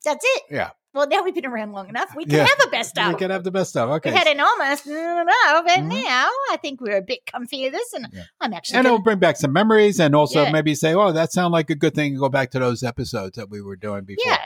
[0.05, 0.43] That's it.
[0.51, 0.70] Yeah.
[0.94, 2.14] Well, now we've been around long enough.
[2.14, 2.47] We can Yeah.
[2.47, 3.16] have a best We of.
[3.19, 3.89] can have the best of.
[3.90, 4.10] Okay.
[4.10, 5.89] We had an almost no, but Mhm.
[6.05, 8.24] now I think we're a bit comfy of this, and Yeah.
[8.40, 8.77] I'm actually.
[8.78, 10.51] and gonna- it'll bring back some memories and also Yeah.
[10.52, 13.36] maybe say, oh, that sounded like a good thing to go back to those episodes
[13.39, 14.23] that we were doing before.
[14.31, 14.44] Yeah.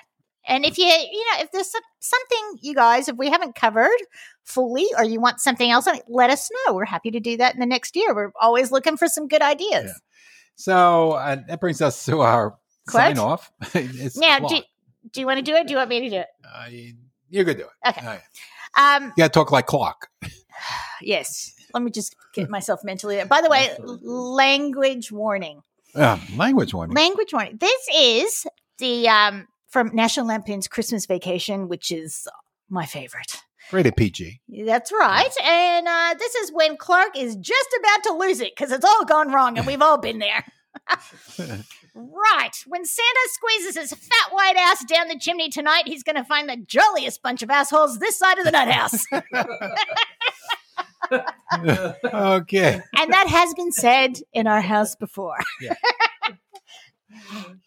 [0.48, 3.98] And if you, you know, if there's some, something you guys, if we haven't covered
[4.44, 6.74] fully or you want something else let us know.
[6.74, 8.14] We're happy to do that in the next year.
[8.14, 9.90] We're always looking for some good ideas.
[10.54, 12.50] So uh, that brings us to our
[12.88, 13.02] Quote?
[13.02, 13.50] sign off.
[13.74, 14.62] it's Now, do,
[15.12, 15.66] do you want to do it?
[15.66, 16.26] Do you want me to do it?
[16.44, 16.66] Uh,
[17.28, 17.88] you could do it.
[17.88, 18.06] Okay.
[18.06, 18.20] Right.
[18.76, 20.08] Um, You got to talk like Clark.
[21.00, 21.52] yes.
[21.74, 23.16] Let me just get myself mentally.
[23.16, 23.26] There.
[23.26, 25.62] By the way, language warning.
[25.94, 26.94] Uh, language warning.
[26.94, 27.58] Language warning.
[27.58, 28.46] This is
[28.78, 32.26] the um from National Lampoon's Christmas Vacation, which is
[32.68, 33.42] my favorite.
[33.72, 34.40] Rated PG.
[34.64, 35.30] That's right.
[35.44, 39.04] And uh, this is when Clark is just about to lose it because it's all
[39.04, 40.44] gone wrong and we've all been there.
[41.96, 42.52] right.
[42.66, 46.48] When Santa squeezes his fat white ass down the chimney tonight, he's going to find
[46.48, 49.04] the jolliest bunch of assholes this side of the nut house.
[52.12, 52.80] okay.
[52.96, 55.38] and that has been said in our house before.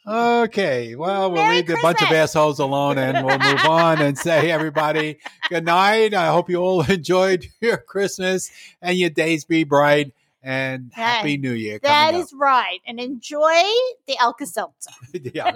[0.08, 0.96] Okay.
[0.96, 4.52] Well, we'll Merry leave the bunch of assholes alone and we'll move on and say,
[4.52, 5.20] everybody,
[5.50, 6.14] good night.
[6.14, 8.52] I hope you all enjoyed your Christmas
[8.82, 11.80] and your days be bright and Hey, happy new year.
[11.84, 12.80] That is coming is right.
[12.88, 13.64] And enjoy
[14.08, 14.92] the Alka Seltzer.
[15.14, 15.22] up.
[15.34, 15.52] yeah.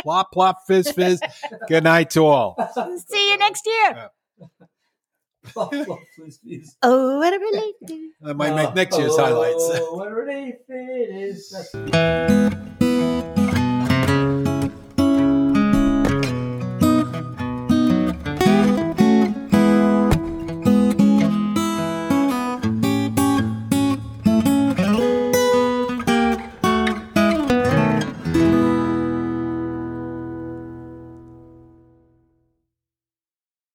[0.00, 1.20] plop, plop, fizz, fizz.
[1.68, 2.56] Good night to all.
[3.06, 4.10] See you next year.
[5.44, 6.76] Please, please.
[6.82, 8.10] Oh, what a relief.
[8.24, 9.80] I might make next year's oh, highlights.
[9.80, 12.84] Oh, what a relief it is.